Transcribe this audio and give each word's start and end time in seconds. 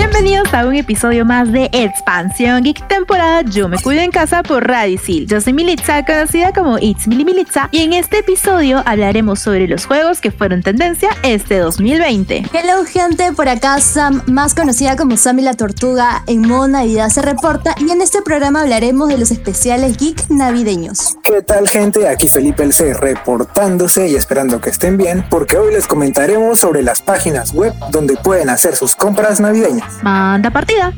Bienvenidos 0.00 0.54
a 0.54 0.66
un 0.66 0.74
episodio 0.74 1.26
más 1.26 1.52
de 1.52 1.68
Expansión 1.72 2.62
Geek 2.62 2.88
temporada 2.88 3.42
Yo 3.42 3.68
me 3.68 3.76
cuido 3.76 4.00
en 4.00 4.10
casa 4.10 4.42
por 4.42 4.66
Radio 4.66 4.98
Sil. 5.04 5.28
Yo 5.28 5.42
soy 5.42 5.52
Militza, 5.52 6.06
conocida 6.06 6.54
como 6.54 6.78
It's 6.78 7.06
Mili 7.06 7.22
Militza, 7.22 7.68
y 7.70 7.82
en 7.82 7.92
este 7.92 8.20
episodio 8.20 8.82
hablaremos 8.86 9.40
sobre 9.40 9.68
los 9.68 9.84
juegos 9.84 10.22
que 10.22 10.30
fueron 10.30 10.62
tendencia 10.62 11.10
este 11.22 11.58
2020. 11.58 12.44
Hello 12.50 12.82
gente, 12.86 13.30
por 13.34 13.50
acá 13.50 13.78
Sam, 13.78 14.22
más 14.26 14.54
conocida 14.54 14.96
como 14.96 15.18
Sammy 15.18 15.42
la 15.42 15.52
Tortuga, 15.52 16.24
en 16.26 16.48
modo 16.48 16.66
Navidad 16.66 17.10
se 17.10 17.20
reporta 17.20 17.74
y 17.78 17.90
en 17.90 18.00
este 18.00 18.22
programa 18.22 18.62
hablaremos 18.62 19.10
de 19.10 19.18
los 19.18 19.30
especiales 19.30 19.98
geek 19.98 20.30
navideños. 20.30 21.18
¿Qué 21.22 21.42
tal 21.42 21.68
gente? 21.68 22.08
Aquí 22.08 22.26
Felipe 22.26 22.62
El 22.62 22.72
C 22.72 22.94
reportándose 22.94 24.08
y 24.08 24.14
esperando 24.14 24.62
que 24.62 24.70
estén 24.70 24.96
bien, 24.96 25.26
porque 25.28 25.58
hoy 25.58 25.74
les 25.74 25.86
comentaremos 25.86 26.58
sobre 26.58 26.82
las 26.82 27.02
páginas 27.02 27.52
web 27.52 27.74
donde 27.90 28.16
pueden 28.16 28.48
hacer 28.48 28.76
sus 28.76 28.96
compras 28.96 29.40
navideñas. 29.40 29.89
Manda 30.02 30.50
partida. 30.50 30.92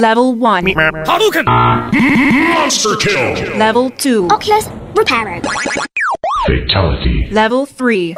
Level 0.00 0.34
1. 0.34 0.64
Hadouken! 1.04 1.44
Monster 1.44 2.96
kill! 2.96 3.58
Level 3.58 3.90
2. 3.90 4.28
Oculus 4.30 4.66
Repairer. 4.96 5.40
Fatality. 6.46 7.28
Level 7.30 7.66
3. 7.66 8.14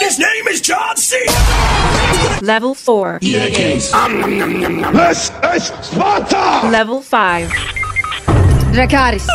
His 0.00 0.18
name 0.18 0.48
is 0.50 0.60
John 0.60 0.96
C. 0.96 1.16
Level 2.42 2.74
4. 2.74 3.18
This 3.22 3.58
is 5.42 5.62
Sparta! 5.82 6.68
Level 6.70 7.02
5. 7.02 7.52
Dracaris. 8.72 9.26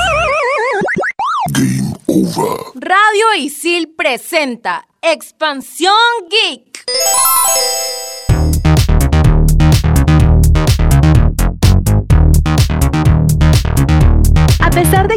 Radio 2.76 3.28
Isil 3.40 3.88
presenta 3.96 4.84
Expansión 5.02 6.28
Geek. 6.30 6.84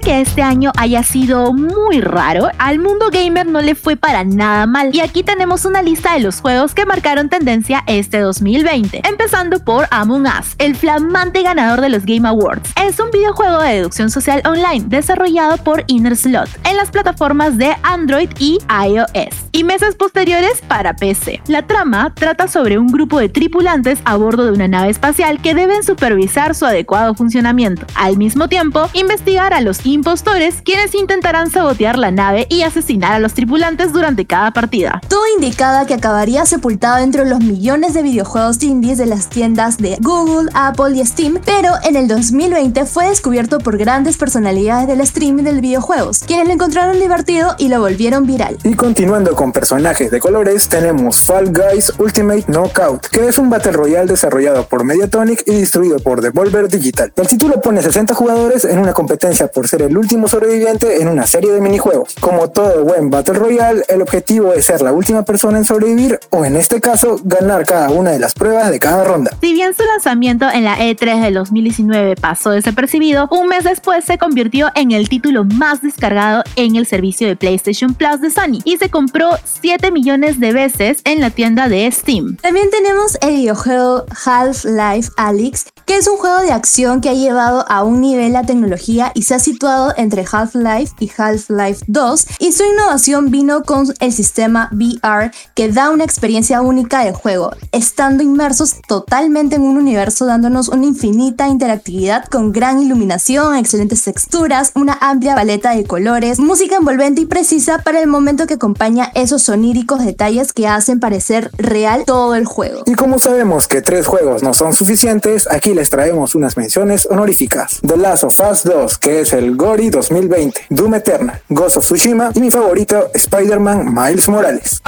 Que 0.06 0.20
este 0.20 0.40
año 0.40 0.70
haya 0.78 1.02
sido 1.02 1.52
muy 1.52 2.00
raro, 2.00 2.48
al 2.58 2.78
mundo 2.78 3.10
gamer 3.10 3.44
no 3.44 3.60
le 3.60 3.74
fue 3.74 3.96
para 3.96 4.22
nada 4.22 4.64
mal. 4.64 4.94
Y 4.94 5.00
aquí 5.00 5.24
tenemos 5.24 5.64
una 5.64 5.82
lista 5.82 6.12
de 6.14 6.20
los 6.20 6.40
juegos 6.40 6.74
que 6.74 6.86
marcaron 6.86 7.28
tendencia 7.28 7.82
este 7.88 8.20
2020. 8.20 9.00
Empezando 9.04 9.58
por 9.58 9.88
Among 9.90 10.26
Us, 10.26 10.54
el 10.58 10.76
flamante 10.76 11.42
ganador 11.42 11.80
de 11.80 11.88
los 11.88 12.06
Game 12.06 12.28
Awards. 12.28 12.70
Es 12.80 13.00
un 13.00 13.10
videojuego 13.10 13.58
de 13.58 13.74
deducción 13.74 14.08
social 14.08 14.42
online 14.44 14.84
desarrollado 14.86 15.56
por 15.56 15.82
Inner 15.88 16.16
Slot 16.16 16.50
en 16.62 16.76
las 16.76 16.92
plataformas 16.92 17.58
de 17.58 17.74
Android 17.82 18.30
y 18.38 18.58
iOS. 18.70 19.34
Y 19.50 19.64
meses 19.64 19.96
posteriores 19.96 20.62
para 20.68 20.94
PC. 20.94 21.40
La 21.48 21.66
trama 21.66 22.14
trata 22.14 22.46
sobre 22.46 22.78
un 22.78 22.86
grupo 22.86 23.18
de 23.18 23.28
tripulantes 23.28 23.98
a 24.04 24.14
bordo 24.14 24.44
de 24.44 24.52
una 24.52 24.68
nave 24.68 24.90
espacial 24.90 25.42
que 25.42 25.56
deben 25.56 25.82
supervisar 25.82 26.54
su 26.54 26.64
adecuado 26.64 27.14
funcionamiento. 27.16 27.86
Al 27.96 28.16
mismo 28.18 28.48
tiempo, 28.48 28.88
investigar 28.92 29.52
a 29.52 29.60
los 29.60 29.84
impostores 29.96 30.62
quienes 30.62 30.94
intentarán 30.94 31.50
sabotear 31.50 31.98
la 31.98 32.12
nave 32.12 32.46
y 32.48 32.62
asesinar 32.62 33.12
a 33.12 33.18
los 33.18 33.34
tripulantes 33.34 33.92
durante 33.92 34.26
cada 34.26 34.52
partida. 34.52 35.00
Todo 35.08 35.22
indicaba 35.34 35.86
que 35.86 35.94
acabaría 35.94 36.46
sepultado 36.46 36.98
entre 36.98 37.24
los 37.24 37.40
millones 37.40 37.94
de 37.94 38.02
videojuegos 38.02 38.62
indies 38.62 38.98
de 38.98 39.06
las 39.06 39.28
tiendas 39.28 39.78
de 39.78 39.96
Google, 40.00 40.50
Apple 40.54 40.96
y 40.96 41.04
Steam, 41.04 41.40
pero 41.44 41.72
en 41.82 41.96
el 41.96 42.06
2020 42.06 42.84
fue 42.84 43.08
descubierto 43.08 43.58
por 43.58 43.78
grandes 43.78 44.16
personalidades 44.16 44.86
del 44.86 45.00
streaming 45.00 45.44
de 45.44 45.52
videojuegos, 45.60 46.20
quienes 46.20 46.46
lo 46.46 46.52
encontraron 46.52 47.00
divertido 47.00 47.54
y 47.58 47.68
lo 47.68 47.80
volvieron 47.80 48.26
viral. 48.26 48.58
Y 48.62 48.74
continuando 48.74 49.34
con 49.34 49.52
personajes 49.52 50.10
de 50.10 50.20
colores, 50.20 50.68
tenemos 50.68 51.20
Fall 51.20 51.52
Guys 51.52 51.92
Ultimate 51.98 52.44
Knockout, 52.48 53.06
que 53.06 53.26
es 53.28 53.38
un 53.38 53.50
Battle 53.50 53.72
Royale 53.72 54.06
desarrollado 54.06 54.66
por 54.68 54.84
Mediatonic 54.84 55.42
y 55.46 55.54
distribuido 55.54 55.98
por 55.98 56.20
Devolver 56.20 56.68
Digital. 56.68 57.12
El 57.16 57.26
título 57.26 57.60
pone 57.60 57.82
60 57.82 58.14
jugadores 58.14 58.64
en 58.64 58.78
una 58.78 58.92
competencia 58.92 59.48
por 59.48 59.68
ser 59.68 59.82
el 59.86 59.96
último 59.96 60.28
sobreviviente 60.28 61.00
en 61.00 61.08
una 61.08 61.26
serie 61.26 61.52
de 61.52 61.60
minijuegos. 61.60 62.14
Como 62.20 62.48
todo 62.50 62.84
buen 62.84 63.10
Battle 63.10 63.34
Royale, 63.34 63.82
el 63.88 64.02
objetivo 64.02 64.52
es 64.52 64.66
ser 64.66 64.82
la 64.82 64.92
última 64.92 65.24
persona 65.24 65.58
en 65.58 65.64
sobrevivir 65.64 66.18
o 66.30 66.44
en 66.44 66.56
este 66.56 66.80
caso 66.80 67.20
ganar 67.22 67.64
cada 67.64 67.90
una 67.90 68.10
de 68.10 68.18
las 68.18 68.34
pruebas 68.34 68.70
de 68.70 68.78
cada 68.78 69.04
ronda. 69.04 69.30
Si 69.40 69.52
bien 69.52 69.74
su 69.74 69.84
lanzamiento 69.84 70.46
en 70.50 70.64
la 70.64 70.78
E3 70.78 71.22
del 71.22 71.34
2019 71.34 72.16
pasó 72.16 72.50
desapercibido, 72.50 73.28
un 73.30 73.48
mes 73.48 73.64
después 73.64 74.04
se 74.04 74.18
convirtió 74.18 74.70
en 74.74 74.90
el 74.90 75.08
título 75.08 75.44
más 75.44 75.82
descargado 75.82 76.42
en 76.56 76.76
el 76.76 76.86
servicio 76.86 77.28
de 77.28 77.36
PlayStation 77.36 77.94
Plus 77.94 78.20
de 78.20 78.30
Sony 78.30 78.60
y 78.64 78.76
se 78.76 78.90
compró 78.90 79.30
7 79.44 79.90
millones 79.90 80.40
de 80.40 80.52
veces 80.52 81.00
en 81.04 81.20
la 81.20 81.30
tienda 81.30 81.68
de 81.68 81.90
Steam. 81.90 82.36
También 82.36 82.70
tenemos 82.70 83.16
el 83.20 83.36
videojuego 83.36 84.04
Half-Life 84.24 85.10
Alyx, 85.16 85.66
que 85.86 85.96
es 85.96 86.08
un 86.08 86.16
juego 86.16 86.40
de 86.40 86.50
acción 86.50 87.00
que 87.00 87.08
ha 87.08 87.14
llevado 87.14 87.64
a 87.68 87.84
un 87.84 88.00
nivel 88.00 88.32
la 88.32 88.42
tecnología 88.42 89.12
y 89.14 89.22
se 89.22 89.34
ha 89.34 89.38
situado 89.38 89.94
entre 89.96 90.24
Half-Life 90.30 90.94
y 90.98 91.10
Half-Life 91.16 91.84
2 91.86 92.26
y 92.40 92.52
su 92.52 92.64
innovación 92.64 93.30
vino 93.30 93.62
con 93.62 93.86
el 94.00 94.12
sistema 94.12 94.68
VR 94.72 95.30
que 95.54 95.70
da 95.70 95.90
una 95.90 96.02
experiencia 96.02 96.60
única 96.60 97.04
de 97.04 97.12
juego, 97.12 97.52
estando 97.70 98.24
inmersos 98.24 98.74
totalmente 98.88 99.56
en 99.56 99.62
un 99.62 99.76
universo 99.76 100.26
dándonos 100.26 100.68
una 100.68 100.86
infinita 100.86 101.46
interactividad 101.46 102.24
con 102.24 102.50
gran 102.50 102.82
iluminación, 102.82 103.54
excelentes 103.54 104.02
texturas, 104.02 104.72
una 104.74 104.98
amplia 105.00 105.36
paleta 105.36 105.70
de 105.70 105.84
colores, 105.84 106.40
música 106.40 106.76
envolvente 106.76 107.20
y 107.20 107.26
precisa 107.26 107.78
para 107.78 108.00
el 108.00 108.08
momento 108.08 108.48
que 108.48 108.54
acompaña 108.54 109.12
esos 109.14 109.44
soníricos 109.44 110.04
detalles 110.04 110.52
que 110.52 110.66
hacen 110.66 110.98
parecer 110.98 111.52
real 111.58 112.04
todo 112.04 112.34
el 112.34 112.44
juego. 112.44 112.82
Y 112.86 112.94
como 112.94 113.20
sabemos 113.20 113.68
que 113.68 113.82
tres 113.82 114.08
juegos 114.08 114.42
no 114.42 114.52
son 114.52 114.72
suficientes, 114.72 115.46
aquí 115.48 115.75
les 115.76 115.90
traemos 115.90 116.34
unas 116.34 116.56
menciones 116.56 117.06
honoríficas. 117.08 117.80
The 117.86 117.96
Last 117.96 118.24
of 118.24 118.40
Us 118.40 118.64
2, 118.64 118.98
que 118.98 119.20
es 119.20 119.32
el 119.34 119.56
GORY 119.56 119.90
2020, 119.90 120.66
Doom 120.70 120.94
Eternal, 120.94 121.42
Ghost 121.50 121.76
of 121.76 121.84
Tsushima 121.84 122.30
y 122.34 122.40
mi 122.40 122.50
favorito, 122.50 123.10
Spider-Man 123.12 123.94
Miles 123.94 124.28
Morales. 124.28 124.82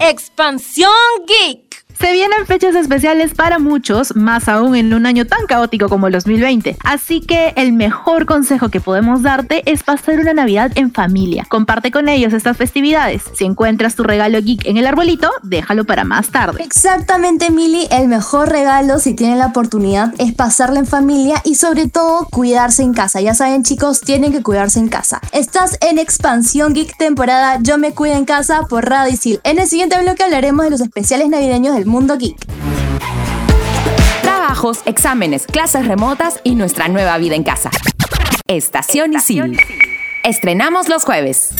Expansión 0.00 0.90
Geek. 1.26 1.73
Se 1.98 2.12
vienen 2.12 2.44
fechas 2.46 2.74
especiales 2.74 3.34
para 3.34 3.58
muchos, 3.58 4.16
más 4.16 4.48
aún 4.48 4.74
en 4.74 4.92
un 4.94 5.06
año 5.06 5.26
tan 5.26 5.46
caótico 5.46 5.88
como 5.88 6.08
el 6.08 6.12
2020. 6.12 6.76
Así 6.84 7.20
que 7.20 7.52
el 7.56 7.72
mejor 7.72 8.26
consejo 8.26 8.68
que 8.68 8.80
podemos 8.80 9.22
darte 9.22 9.62
es 9.70 9.82
pasar 9.82 10.18
una 10.20 10.34
Navidad 10.34 10.72
en 10.74 10.92
familia. 10.92 11.46
Comparte 11.48 11.90
con 11.90 12.08
ellos 12.08 12.32
estas 12.32 12.56
festividades. 12.56 13.22
Si 13.34 13.44
encuentras 13.44 13.94
tu 13.94 14.02
regalo 14.02 14.40
geek 14.42 14.66
en 14.66 14.76
el 14.76 14.86
arbolito, 14.86 15.30
déjalo 15.42 15.84
para 15.84 16.04
más 16.04 16.28
tarde. 16.28 16.62
Exactamente, 16.62 17.50
Mili, 17.50 17.86
el 17.90 18.08
mejor 18.08 18.48
regalo 18.48 18.98
si 18.98 19.14
tienen 19.14 19.38
la 19.38 19.46
oportunidad 19.46 20.12
es 20.18 20.34
pasarla 20.34 20.80
en 20.80 20.86
familia 20.86 21.40
y 21.44 21.54
sobre 21.54 21.88
todo 21.88 22.26
cuidarse 22.30 22.82
en 22.82 22.92
casa. 22.92 23.20
Ya 23.20 23.34
saben, 23.34 23.62
chicos, 23.62 24.00
tienen 24.00 24.32
que 24.32 24.42
cuidarse 24.42 24.78
en 24.78 24.88
casa. 24.88 25.20
Estás 25.32 25.78
en 25.80 25.98
Expansión 25.98 26.74
Geek 26.74 26.96
temporada 26.96 27.58
Yo 27.62 27.78
me 27.78 27.92
cuido 27.92 28.16
en 28.16 28.24
casa 28.24 28.62
por 28.68 28.88
Radio 28.88 29.12
Isil. 29.12 29.40
En 29.44 29.58
el 29.58 29.68
siguiente 29.68 30.00
bloque 30.00 30.24
hablaremos 30.24 30.64
de 30.64 30.70
los 30.70 30.80
especiales 30.80 31.28
navideños 31.28 31.74
del 31.74 31.83
mundo 31.86 32.18
geek. 32.18 32.36
Trabajos, 34.22 34.80
exámenes, 34.86 35.46
clases 35.46 35.86
remotas 35.86 36.40
y 36.44 36.54
nuestra 36.54 36.88
nueva 36.88 37.18
vida 37.18 37.34
en 37.34 37.44
casa. 37.44 37.70
Estación 38.46 39.14
Isil. 39.14 39.58
Estrenamos 40.22 40.88
los 40.88 41.04
jueves. 41.04 41.50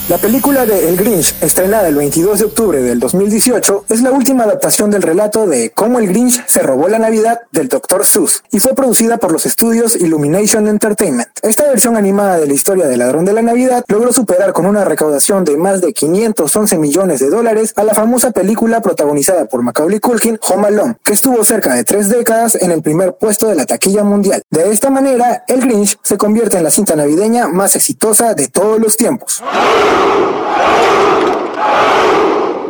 545. 0.08 0.12
La 0.12 0.18
película 0.18 0.66
de 0.66 0.88
El 0.88 0.96
Grinch, 0.96 1.34
estrenada 1.40 1.88
el 1.88 1.94
22 1.94 2.40
de 2.40 2.44
octubre 2.46 2.82
del 2.82 2.98
2018, 2.98 3.86
es 3.88 4.02
la 4.02 4.10
última 4.10 4.44
adaptación 4.44 4.90
del 4.90 5.02
relato 5.02 5.46
de 5.46 5.70
cómo 5.70 5.98
el 5.98 6.08
Grinch 6.08 6.44
se 6.46 6.60
robó 6.60 6.88
la 6.88 6.98
Navidad 6.98 7.40
del 7.52 7.68
Dr. 7.68 8.04
Seuss 8.04 8.42
y 8.50 8.58
fue 8.58 8.74
producida 8.74 9.18
por 9.18 9.32
los 9.32 9.46
estudios 9.46 9.96
Illumination 9.96 10.66
Entertainment. 10.68 11.28
Esta 11.42 11.64
versión 11.64 11.96
animada 11.96 12.38
de 12.38 12.46
la 12.46 12.52
historia 12.52 12.86
del 12.86 12.98
ladrón 12.98 13.24
de 13.24 13.32
la 13.32 13.42
Navidad 13.42 13.84
logró 13.88 14.12
superar 14.12 14.52
con 14.52 14.66
una 14.66 14.84
recaudación 14.84 15.44
de 15.44 15.56
más 15.56 15.80
de 15.80 15.92
511 15.92 16.78
millones 16.78 17.20
de 17.20 17.30
dólares 17.30 17.72
a 17.76 17.84
la 17.84 17.94
famosa 17.94 18.32
película 18.32 18.82
protagonizada 18.82 19.46
por 19.46 19.62
Macaulay 19.62 20.00
Culkin, 20.00 20.38
Home 20.48 20.68
Alone, 20.68 20.96
que 21.04 21.12
estuvo 21.12 21.44
cerca 21.44 21.74
de 21.74 21.84
tres 21.84 22.08
décadas 22.08 22.56
en 22.56 22.70
el 22.70 22.82
primer 22.82 23.14
puesto 23.14 23.46
de 23.46 23.54
la 23.54 23.66
taquilla 23.66 24.02
mundial. 24.02 24.42
De 24.50 24.70
esta 24.70 24.90
manera, 24.90 25.44
El 25.46 25.60
Grinch 25.60 25.98
se 26.02 26.18
convierte 26.18 26.56
en 26.56 26.64
la 26.64 26.70
cinta 26.70 26.96
navideña 26.96 27.48
más 27.48 27.76
exitosa 27.76 28.34
de 28.34 28.48
todos 28.48 28.80
los 28.80 28.96
tiempos. 28.96 29.42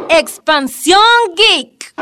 Expansión 0.09 0.99
Geek. 1.37 1.95